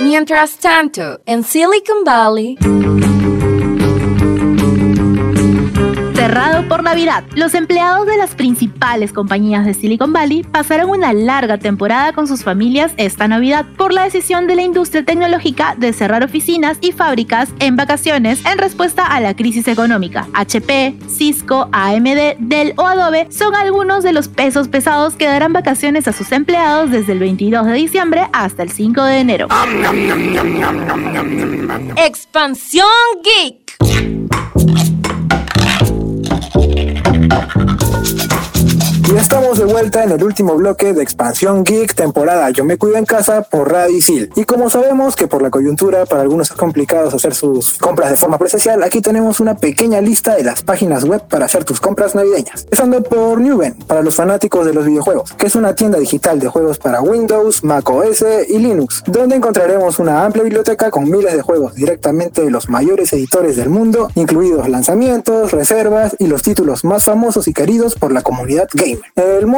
Mientras 0.00 0.58
tanto, 0.58 1.20
en 1.26 1.44
Silicon 1.44 2.04
Valley. 2.04 2.56
Cerrado 6.28 6.68
por 6.68 6.82
Navidad, 6.82 7.24
los 7.36 7.54
empleados 7.54 8.06
de 8.06 8.18
las 8.18 8.34
principales 8.34 9.14
compañías 9.14 9.64
de 9.64 9.72
Silicon 9.72 10.12
Valley 10.12 10.42
pasarán 10.42 10.90
una 10.90 11.14
larga 11.14 11.56
temporada 11.56 12.12
con 12.12 12.28
sus 12.28 12.44
familias 12.44 12.92
esta 12.98 13.28
Navidad 13.28 13.64
por 13.78 13.94
la 13.94 14.04
decisión 14.04 14.46
de 14.46 14.54
la 14.54 14.60
industria 14.60 15.02
tecnológica 15.06 15.74
de 15.78 15.94
cerrar 15.94 16.22
oficinas 16.22 16.76
y 16.82 16.92
fábricas 16.92 17.48
en 17.60 17.76
vacaciones 17.76 18.44
en 18.44 18.58
respuesta 18.58 19.06
a 19.06 19.20
la 19.20 19.34
crisis 19.34 19.68
económica. 19.68 20.28
HP, 20.34 20.98
Cisco, 21.08 21.70
AMD, 21.72 22.36
Dell 22.40 22.74
o 22.76 22.82
Adobe 22.82 23.28
son 23.30 23.54
algunos 23.54 24.04
de 24.04 24.12
los 24.12 24.28
pesos 24.28 24.68
pesados 24.68 25.14
que 25.14 25.24
darán 25.24 25.54
vacaciones 25.54 26.08
a 26.08 26.12
sus 26.12 26.30
empleados 26.32 26.90
desde 26.90 27.12
el 27.12 27.20
22 27.20 27.64
de 27.64 27.72
diciembre 27.72 28.28
hasta 28.34 28.62
el 28.62 28.70
5 28.70 29.02
de 29.02 29.18
enero. 29.20 29.48
Expansión 31.96 32.86
Geek. 33.24 34.27
Vuelta 39.68 40.02
en 40.02 40.10
el 40.10 40.24
último 40.24 40.54
bloque 40.54 40.94
de 40.94 41.02
Expansión 41.02 41.62
Geek, 41.62 41.94
temporada 41.94 42.48
Yo 42.50 42.64
me 42.64 42.78
cuido 42.78 42.96
en 42.96 43.04
casa 43.04 43.42
por 43.42 43.70
Radicil. 43.70 44.30
Y 44.34 44.44
como 44.44 44.70
sabemos 44.70 45.14
que 45.14 45.28
por 45.28 45.42
la 45.42 45.50
coyuntura 45.50 46.06
para 46.06 46.22
algunos 46.22 46.50
es 46.50 46.56
complicado 46.56 47.08
hacer 47.08 47.34
sus 47.34 47.76
compras 47.76 48.10
de 48.10 48.16
forma 48.16 48.38
presencial, 48.38 48.82
aquí 48.82 49.02
tenemos 49.02 49.40
una 49.40 49.56
pequeña 49.56 50.00
lista 50.00 50.36
de 50.36 50.42
las 50.42 50.62
páginas 50.62 51.04
web 51.04 51.22
para 51.28 51.44
hacer 51.44 51.64
tus 51.64 51.80
compras 51.80 52.14
navideñas. 52.14 52.64
Empezando 52.64 53.02
por 53.02 53.40
Newben, 53.40 53.74
para 53.74 54.00
los 54.00 54.14
fanáticos 54.14 54.64
de 54.64 54.72
los 54.72 54.86
videojuegos, 54.86 55.34
que 55.34 55.46
es 55.46 55.54
una 55.54 55.74
tienda 55.74 55.98
digital 55.98 56.40
de 56.40 56.48
juegos 56.48 56.78
para 56.78 57.02
Windows, 57.02 57.62
Mac 57.62 57.88
OS 57.90 58.24
y 58.48 58.58
Linux, 58.58 59.02
donde 59.06 59.36
encontraremos 59.36 59.98
una 59.98 60.24
amplia 60.24 60.44
biblioteca 60.44 60.90
con 60.90 61.10
miles 61.10 61.34
de 61.34 61.42
juegos 61.42 61.74
directamente 61.74 62.42
de 62.42 62.50
los 62.50 62.70
mayores 62.70 63.12
editores 63.12 63.56
del 63.56 63.68
mundo, 63.68 64.08
incluidos 64.14 64.66
lanzamientos, 64.68 65.52
reservas 65.52 66.16
y 66.18 66.26
los 66.26 66.42
títulos 66.42 66.84
más 66.84 67.04
famosos 67.04 67.48
y 67.48 67.52
queridos 67.52 67.96
por 67.96 68.12
la 68.12 68.22
comunidad 68.22 68.68
gamer. 68.72 69.02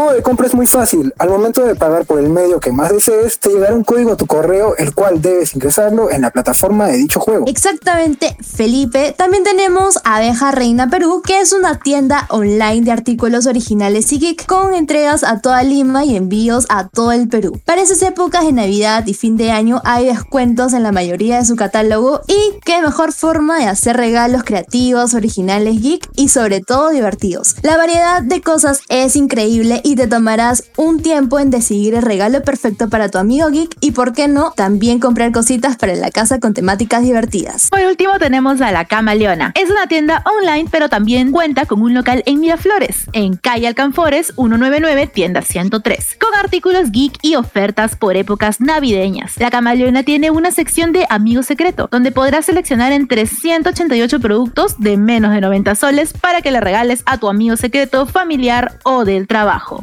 Modo 0.01 0.15
de 0.15 0.23
compra 0.23 0.47
es 0.47 0.55
muy 0.55 0.67
fácil. 0.67 1.13
Al 1.19 1.29
momento 1.29 1.63
de 1.63 1.75
pagar 1.75 2.07
por 2.07 2.19
el 2.19 2.31
medio 2.31 2.59
que 2.59 2.73
más 2.73 2.91
desees, 2.91 3.39
te 3.39 3.51
llegará 3.51 3.75
un 3.75 3.85
código 3.85 4.13
a 4.13 4.17
tu 4.17 4.27
correo, 4.27 4.75
el 4.79 4.95
cual 4.95 5.21
debes 5.21 5.55
ingresarlo 5.55 6.11
en 6.11 6.23
la 6.23 6.31
plataforma 6.31 6.87
de 6.87 6.97
dicho 6.97 7.21
juego. 7.21 7.45
Exactamente, 7.47 8.37
Felipe. 8.41 9.15
También 9.17 9.45
tenemos 9.45 9.99
Abeja 10.05 10.53
Reina 10.53 10.89
Perú, 10.89 11.23
que 11.25 11.41
es 11.41 11.53
una 11.53 11.79
tienda 11.79 12.27
online 12.31 12.83
de 12.83 12.93
artículos 12.93 13.47
originales 13.47 14.11
y 14.13 14.19
geek 14.19 14.47
con 14.47 14.75
entregas 14.75 15.23
a 15.23 15.41
toda 15.41 15.63
Lima 15.63 16.05
y 16.05 16.17
envíos 16.17 16.67
a 16.71 16.89
todo 16.89 17.13
el 17.13 17.29
Perú. 17.29 17.61
Para 17.67 17.83
esas 17.83 18.01
épocas 18.03 18.45
de 18.47 18.53
Navidad 18.53 19.07
y 19.07 19.15
fin 19.15 19.37
de 19.37 19.51
año 19.51 19.83
hay 19.85 20.07
descuentos 20.07 20.73
en 20.73 20.83
la 20.83 20.93
mayoría 20.93 21.39
de 21.39 21.45
su 21.45 21.57
catálogo 21.57 22.23
y 22.27 22.59
qué 22.65 22.81
mejor 22.81 23.13
forma 23.13 23.59
de 23.59 23.67
hacer 23.67 23.97
regalos 23.97 24.45
creativos, 24.45 25.13
originales, 25.13 25.81
geek 25.83 26.09
y 26.17 26.29
sobre 26.29 26.61
todo 26.61 26.89
divertidos. 26.89 27.57
La 27.63 27.77
variedad 27.77 28.23
de 28.23 28.41
cosas 28.41 28.81
es 28.89 29.17
increíble 29.17 29.81
y 29.85 29.90
te 29.97 30.07
tomarás 30.07 30.65
un 30.77 31.03
tiempo 31.03 31.39
en 31.39 31.51
decidir 31.51 31.95
el 31.95 32.03
regalo 32.03 32.43
perfecto 32.43 32.89
para 32.89 33.09
tu 33.09 33.19
amigo 33.19 33.49
geek 33.49 33.77
y 33.81 33.93
por 33.93 34.13
qué 34.13 34.29
no 34.29 34.53
también 34.53 35.01
comprar 35.01 35.33
cositas 35.33 35.77
para 35.77 35.95
la 35.95 36.11
casa 36.11 36.39
con 36.39 36.55
temáticas 36.55 37.03
divertidas. 37.03 37.69
Por 37.71 37.81
último 37.81 38.19
tenemos 38.19 38.61
a 38.61 38.73
La 38.73 38.85
Cama 38.85 39.15
Leona. 39.15 39.53
Es 39.55 39.71
una 39.71 39.87
tienda 39.87 40.23
online 40.25 40.69
pero 40.71 40.89
también 40.89 41.33
cuenta 41.33 41.67
con 41.67 41.83
un 41.83 41.95
local 41.95 42.23
en 42.27 42.41
Miraflores, 42.41 43.07
en 43.13 43.37
calle 43.37 43.67
Alcanfores 43.67 44.33
199, 44.37 45.07
tienda 45.09 45.43
103, 45.43 46.17
con 46.21 46.39
artículos 46.39 46.91
geek 46.91 47.19
y 47.23 47.37
ofertas 47.37 47.97
por 47.97 48.17
épocas 48.17 48.61
navideñas. 48.61 49.37
La 49.39 49.51
Cama 49.51 49.75
Leona 49.75 50.03
tiene 50.03 50.31
una 50.31 50.51
sección 50.51 50.93
de 50.93 51.07
Amigo 51.09 51.43
Secreto, 51.43 51.89
donde 51.91 52.13
podrás 52.13 52.47
seleccionar 52.47 52.93
entre 52.93 53.27
188 53.27 54.21
productos 54.21 54.79
de 54.79 54.97
menos 54.97 55.33
de 55.33 55.41
90 55.41 55.75
soles 55.75 56.13
para 56.13 56.41
que 56.41 56.51
le 56.51 56.61
regales 56.61 57.03
a 57.07 57.19
tu 57.19 57.29
amigo 57.29 57.57
secreto, 57.57 58.07
familiar 58.07 58.79
o 58.85 59.05
del 59.05 59.27
trabajo. 59.27 59.80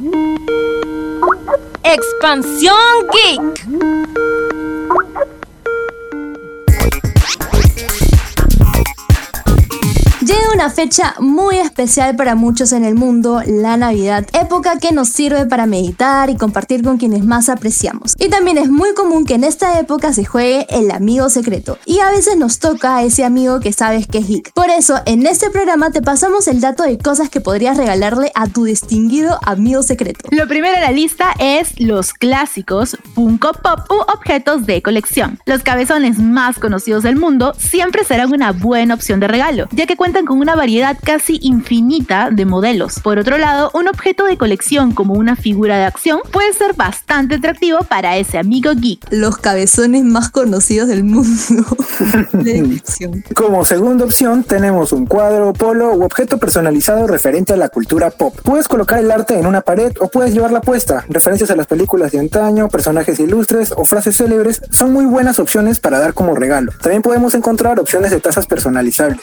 Expansión 1.84 2.76
Geek 3.12 3.42
una 10.58 10.72
fecha 10.72 11.14
muy 11.20 11.58
especial 11.58 12.16
para 12.16 12.34
muchos 12.34 12.72
en 12.72 12.84
el 12.84 12.96
mundo, 12.96 13.44
la 13.46 13.78
Navidad, 13.78 14.26
época 14.34 14.80
que 14.80 14.92
nos 14.92 15.10
sirve 15.10 15.46
para 15.46 15.68
meditar 15.68 16.32
y 16.32 16.36
compartir 16.36 16.82
con 16.82 16.98
quienes 16.98 17.24
más 17.24 17.48
apreciamos. 17.48 18.16
Y 18.18 18.30
también 18.30 18.58
es 18.58 18.68
muy 18.68 18.96
común 18.96 19.24
que 19.24 19.36
en 19.36 19.44
esta 19.44 19.80
época 19.80 20.14
se 20.14 20.26
juegue 20.26 20.66
el 20.72 20.90
amigo 20.90 21.30
secreto, 21.30 21.78
y 21.86 22.00
a 22.00 22.10
veces 22.10 22.38
nos 22.38 22.58
toca 22.58 22.98
a 22.98 23.04
ese 23.04 23.24
amigo 23.24 23.60
que 23.60 23.72
sabes 23.72 24.08
que 24.08 24.18
es 24.18 24.28
geek. 24.28 24.52
Por 24.54 24.72
eso, 24.72 25.00
en 25.06 25.28
este 25.28 25.52
programa 25.52 25.92
te 25.92 26.02
pasamos 26.02 26.48
el 26.48 26.60
dato 26.60 26.82
de 26.82 26.98
cosas 26.98 27.30
que 27.30 27.40
podrías 27.40 27.78
regalarle 27.78 28.32
a 28.34 28.48
tu 28.48 28.64
distinguido 28.64 29.38
amigo 29.44 29.84
secreto. 29.84 30.28
Lo 30.32 30.48
primero 30.48 30.74
en 30.74 30.82
la 30.82 30.92
lista 30.92 31.36
es 31.38 31.80
los 31.80 32.14
clásicos 32.14 32.98
Funko 33.14 33.52
Pop 33.62 33.82
u 33.92 34.12
objetos 34.12 34.66
de 34.66 34.82
colección. 34.82 35.38
Los 35.46 35.62
cabezones 35.62 36.18
más 36.18 36.58
conocidos 36.58 37.04
del 37.04 37.16
mundo 37.16 37.54
siempre 37.60 38.04
serán 38.04 38.34
una 38.34 38.54
buena 38.54 38.96
opción 38.96 39.20
de 39.20 39.28
regalo, 39.28 39.68
ya 39.72 39.86
que 39.86 39.96
cuentan 39.96 40.26
con 40.26 40.40
una 40.40 40.47
variedad 40.56 40.98
casi 41.04 41.40
infinita 41.42 42.30
de 42.32 42.46
modelos. 42.46 43.00
Por 43.00 43.20
otro 43.20 43.38
lado, 43.38 43.72
un 43.74 43.88
objeto 43.88 44.26
de 44.26 44.38
colección 44.38 44.94
como 44.94 45.14
una 45.14 45.36
figura 45.36 45.78
de 45.78 45.86
acción 45.86 46.20
puede 46.32 46.54
ser 46.54 46.74
bastante 46.74 47.36
atractivo 47.36 47.80
para 47.80 48.18
ese 48.18 48.38
amigo 48.38 48.72
geek. 48.76 49.06
Los 49.12 49.38
cabezones 49.38 50.04
más 50.04 50.30
conocidos 50.30 50.88
del 50.88 51.04
mundo. 51.04 51.30
de. 52.34 52.82
Como 53.36 53.66
segunda 53.66 54.06
opción 54.06 54.44
tenemos 54.44 54.92
un 54.92 55.06
cuadro, 55.06 55.54
polo 55.54 55.94
u 55.94 56.04
objeto 56.04 56.38
personalizado 56.38 57.08
referente 57.08 57.54
a 57.54 57.58
la 57.58 57.70
cultura 57.70 58.10
pop. 58.10 58.36
Puedes 58.44 58.68
colocar 58.68 59.00
el 59.00 59.12
arte 59.12 59.38
en 59.38 59.46
una 59.46 59.62
pared 59.62 59.92
o 60.00 60.10
puedes 60.10 60.34
llevarla 60.34 60.62
puesta. 60.62 61.06
Referencias 61.10 61.50
a 61.52 61.56
las 61.56 61.68
películas 61.68 62.12
de 62.12 62.20
antaño, 62.20 62.70
personajes 62.70 63.20
ilustres 63.20 63.74
o 63.76 63.86
frases 63.86 64.18
célebres 64.18 64.62
son 64.70 64.94
muy 64.94 65.06
buenas 65.06 65.40
opciones 65.40 65.80
para 65.80 66.00
dar 66.00 66.14
como 66.14 66.36
regalo. 66.36 66.72
También 66.82 67.02
podemos 67.02 67.34
encontrar 67.34 67.80
opciones 67.80 68.12
de 68.12 68.20
tazas 68.20 68.46
personalizables. 68.46 69.22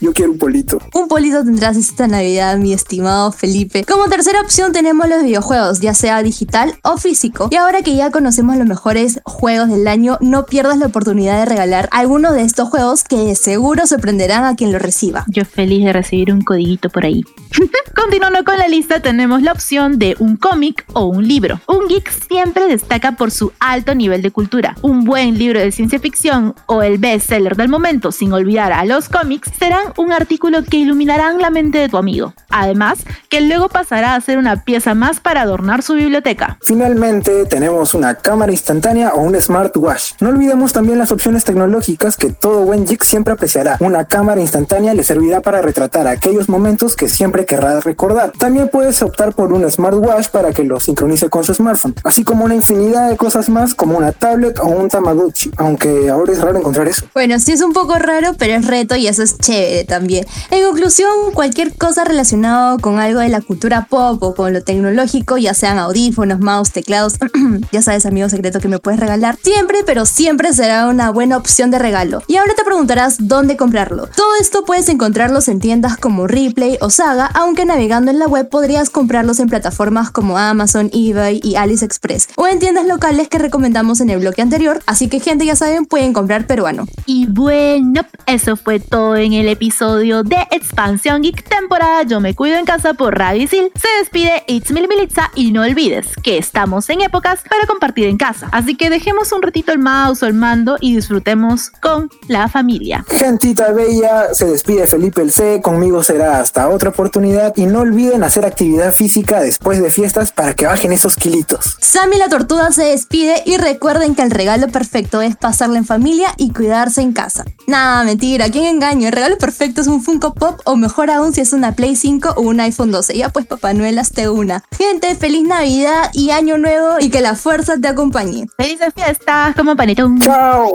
Yo 0.00 0.12
quiero 0.12 0.32
un 0.32 0.38
polito. 0.50 0.78
Un 0.94 1.06
polito 1.06 1.44
tendrás 1.44 1.76
esta 1.76 2.08
Navidad, 2.08 2.58
mi 2.58 2.72
estimado 2.72 3.30
Felipe. 3.30 3.84
Como 3.84 4.08
tercera 4.08 4.40
opción 4.40 4.72
tenemos 4.72 5.08
los 5.08 5.22
videojuegos, 5.22 5.80
ya 5.80 5.94
sea 5.94 6.22
digital 6.24 6.74
o 6.82 6.96
físico. 6.96 7.48
Y 7.52 7.56
ahora 7.56 7.82
que 7.82 7.94
ya 7.94 8.10
conocemos 8.10 8.56
los 8.56 8.66
mejores 8.66 9.20
juegos 9.24 9.68
del 9.68 9.86
año, 9.86 10.18
no 10.20 10.46
pierdas 10.46 10.78
la 10.78 10.86
oportunidad 10.86 11.38
de 11.38 11.44
regalar 11.44 11.88
alguno 11.92 12.32
de 12.32 12.42
estos 12.42 12.68
juegos 12.68 13.04
que 13.04 13.16
de 13.16 13.36
seguro 13.36 13.86
sorprenderán 13.86 14.44
a 14.44 14.56
quien 14.56 14.72
lo 14.72 14.80
reciba. 14.80 15.24
Yo 15.28 15.44
feliz 15.44 15.84
de 15.84 15.92
recibir 15.92 16.32
un 16.32 16.40
codiguito 16.40 16.90
por 16.90 17.04
ahí. 17.04 17.22
Continuando 17.94 18.44
con 18.44 18.58
la 18.58 18.68
lista, 18.68 19.00
tenemos 19.00 19.42
la 19.42 19.52
opción 19.52 19.98
de 19.98 20.16
un 20.18 20.36
cómic 20.36 20.84
o 20.92 21.06
un 21.06 21.26
libro. 21.26 21.60
Un 21.66 21.88
geek 21.88 22.10
siempre 22.10 22.66
destaca 22.66 23.12
por 23.12 23.30
su 23.30 23.52
alto 23.58 23.94
nivel 23.94 24.22
de 24.22 24.30
cultura. 24.30 24.76
Un 24.82 25.04
buen 25.04 25.36
libro 25.38 25.58
de 25.58 25.72
ciencia 25.72 25.98
ficción 25.98 26.54
o 26.66 26.82
el 26.82 26.98
bestseller 26.98 27.56
del 27.56 27.68
momento, 27.68 28.12
sin 28.12 28.32
olvidar 28.32 28.72
a 28.72 28.84
los 28.84 29.08
cómics, 29.08 29.50
serán 29.58 29.92
un 29.96 30.12
artículo 30.12 30.62
que 30.62 30.76
iluminarán 30.76 31.38
la 31.38 31.50
mente 31.50 31.78
de 31.78 31.88
tu 31.88 31.96
amigo. 31.96 32.34
Además, 32.50 33.00
que 33.28 33.40
luego 33.40 33.68
pasará 33.68 34.14
a 34.14 34.20
ser 34.20 34.38
una 34.38 34.64
pieza 34.64 34.94
más 34.94 35.20
para 35.20 35.42
adornar 35.42 35.82
su 35.82 35.94
biblioteca. 35.94 36.58
Finalmente 36.62 37.46
tenemos 37.46 37.94
una 37.94 38.14
cámara 38.14 38.52
instantánea 38.52 39.14
o 39.14 39.22
un 39.22 39.40
smartwatch. 39.40 40.12
No 40.20 40.28
olvidemos 40.28 40.72
también 40.72 40.98
las 40.98 41.10
opciones 41.10 41.44
tecnológicas 41.44 42.16
que 42.16 42.30
todo 42.30 42.64
buen 42.64 42.86
geek 42.86 43.02
siempre 43.02 43.34
apreciará. 43.34 43.76
Una 43.80 44.04
cámara 44.04 44.40
instantánea 44.40 44.94
le 44.94 45.02
servirá 45.02 45.40
para 45.40 45.62
retratar 45.62 46.06
aquellos 46.06 46.48
momentos 46.48 46.96
que 46.96 47.08
siempre 47.08 47.39
querrá 47.46 47.80
recordar. 47.80 48.32
También 48.32 48.68
puedes 48.68 49.02
optar 49.02 49.34
por 49.34 49.52
un 49.52 49.68
smartwatch 49.70 50.28
para 50.28 50.52
que 50.52 50.64
lo 50.64 50.80
sincronice 50.80 51.28
con 51.28 51.44
su 51.44 51.54
smartphone, 51.54 51.94
así 52.04 52.24
como 52.24 52.44
una 52.44 52.54
infinidad 52.54 53.10
de 53.10 53.16
cosas 53.16 53.48
más 53.48 53.74
como 53.74 53.98
una 53.98 54.12
tablet 54.12 54.58
o 54.58 54.66
un 54.66 54.88
Tamagotchi, 54.88 55.50
aunque 55.56 56.08
ahora 56.10 56.32
es 56.32 56.40
raro 56.40 56.58
encontrar 56.58 56.88
eso. 56.88 57.04
Bueno, 57.14 57.38
sí 57.38 57.52
es 57.52 57.62
un 57.62 57.72
poco 57.72 57.94
raro, 57.96 58.34
pero 58.38 58.54
es 58.54 58.66
reto 58.66 58.96
y 58.96 59.06
eso 59.06 59.22
es 59.22 59.38
chévere 59.38 59.84
también. 59.84 60.26
En 60.50 60.64
conclusión, 60.64 61.10
cualquier 61.34 61.76
cosa 61.76 62.04
relacionada 62.04 62.78
con 62.78 62.98
algo 62.98 63.20
de 63.20 63.28
la 63.28 63.40
cultura 63.40 63.86
pop 63.88 64.22
o 64.22 64.34
con 64.34 64.52
lo 64.52 64.62
tecnológico, 64.62 65.38
ya 65.38 65.54
sean 65.54 65.78
audífonos, 65.78 66.40
mouse, 66.40 66.72
teclados, 66.72 67.14
ya 67.72 67.82
sabes, 67.82 68.06
amigo 68.06 68.28
secreto 68.28 68.60
que 68.60 68.68
me 68.68 68.78
puedes 68.78 69.00
regalar, 69.00 69.36
siempre, 69.42 69.78
pero 69.84 70.06
siempre 70.06 70.52
será 70.52 70.88
una 70.88 71.10
buena 71.10 71.36
opción 71.36 71.70
de 71.70 71.78
regalo. 71.78 72.22
Y 72.26 72.36
ahora 72.36 72.54
te 72.54 72.64
preguntarás 72.64 73.16
dónde 73.18 73.56
comprarlo. 73.56 74.08
Todo 74.14 74.34
esto 74.40 74.64
puedes 74.64 74.88
encontrarlos 74.88 75.48
en 75.48 75.60
tiendas 75.60 75.96
como 75.96 76.26
Replay 76.26 76.78
o 76.80 76.90
Saga, 76.90 77.29
aunque 77.34 77.64
navegando 77.64 78.10
en 78.10 78.18
la 78.18 78.26
web 78.26 78.48
podrías 78.48 78.90
comprarlos 78.90 79.40
en 79.40 79.48
plataformas 79.48 80.10
como 80.10 80.38
Amazon, 80.38 80.90
eBay 80.92 81.40
y 81.42 81.56
AliExpress, 81.56 82.30
o 82.36 82.46
en 82.46 82.58
tiendas 82.58 82.86
locales 82.86 83.28
que 83.28 83.38
recomendamos 83.38 84.00
en 84.00 84.10
el 84.10 84.20
bloque 84.20 84.42
anterior, 84.42 84.82
así 84.86 85.08
que 85.08 85.20
gente 85.20 85.44
ya 85.44 85.56
saben, 85.56 85.86
pueden 85.86 86.12
comprar 86.12 86.46
peruano. 86.46 86.86
Y 87.06 87.26
bueno, 87.26 88.02
eso 88.26 88.56
fue 88.56 88.80
todo 88.80 89.16
en 89.16 89.32
el 89.32 89.48
episodio 89.48 90.22
de 90.22 90.38
Expansión 90.50 91.22
Geek 91.22 91.48
temporada 91.48 92.02
Yo 92.02 92.20
me 92.20 92.34
cuido 92.34 92.56
en 92.56 92.64
casa 92.64 92.94
por 92.94 93.16
Radio 93.16 93.42
Isil. 93.42 93.70
Se 93.74 93.88
despide 94.00 94.44
It's 94.46 94.72
Mil 94.72 94.88
Militza 94.88 95.30
y 95.34 95.52
no 95.52 95.62
olvides 95.62 96.08
que 96.22 96.38
estamos 96.38 96.88
en 96.90 97.02
épocas 97.02 97.40
para 97.48 97.66
compartir 97.66 98.06
en 98.06 98.16
casa. 98.16 98.48
Así 98.52 98.76
que 98.76 98.90
dejemos 98.90 99.32
un 99.32 99.42
ratito 99.42 99.72
el 99.72 99.78
mouse 99.78 100.22
o 100.22 100.26
el 100.26 100.34
mando 100.34 100.76
y 100.80 100.96
disfrutemos 100.96 101.70
con 101.70 102.08
la 102.28 102.48
familia. 102.48 103.04
Gentita 103.08 103.72
bella, 103.72 104.34
se 104.34 104.46
despide 104.46 104.86
Felipe 104.86 105.22
el 105.22 105.32
C, 105.32 105.60
conmigo 105.62 106.02
será 106.02 106.40
hasta 106.40 106.68
otra 106.68 106.90
oportunidad 106.90 107.19
y 107.24 107.66
no 107.66 107.80
olviden 107.80 108.24
hacer 108.24 108.44
actividad 108.44 108.92
física 108.92 109.40
después 109.40 109.80
de 109.82 109.90
fiestas 109.90 110.32
para 110.32 110.54
que 110.54 110.66
bajen 110.66 110.92
esos 110.92 111.16
kilitos. 111.16 111.76
Sammy 111.80 112.16
la 112.16 112.28
tortuga 112.28 112.70
se 112.72 112.84
despide 112.84 113.42
y 113.44 113.56
recuerden 113.56 114.14
que 114.14 114.22
el 114.22 114.30
regalo 114.30 114.68
perfecto 114.68 115.20
es 115.20 115.36
pasarla 115.36 115.78
en 115.78 115.84
familia 115.84 116.32
y 116.36 116.52
cuidarse 116.52 117.02
en 117.02 117.12
casa. 117.12 117.44
Nada, 117.66 118.04
mentira, 118.04 118.50
¿quién 118.50 118.64
engaño? 118.64 119.08
El 119.08 119.12
regalo 119.12 119.38
perfecto 119.38 119.80
es 119.80 119.86
un 119.86 120.02
Funko 120.02 120.34
Pop 120.34 120.60
o 120.64 120.76
mejor 120.76 121.10
aún 121.10 121.32
si 121.32 121.40
es 121.40 121.52
una 121.52 121.72
Play 121.72 121.96
5 121.96 122.34
o 122.36 122.40
un 122.40 122.60
iPhone 122.60 122.90
12. 122.90 123.16
Ya 123.16 123.28
pues 123.28 123.46
Papá 123.46 123.72
Noel 123.74 123.98
hazte 123.98 124.28
una. 124.28 124.64
Gente, 124.76 125.14
feliz 125.14 125.46
Navidad 125.46 126.10
y 126.12 126.30
Año 126.30 126.58
Nuevo 126.58 127.00
y 127.00 127.10
que 127.10 127.20
la 127.20 127.34
fuerza 127.34 127.76
te 127.80 127.88
acompañe. 127.88 128.46
¡Felices 128.56 128.92
fiestas! 128.94 129.54
Como 129.54 129.76
panetón. 129.76 130.20
¡Chao! 130.20 130.74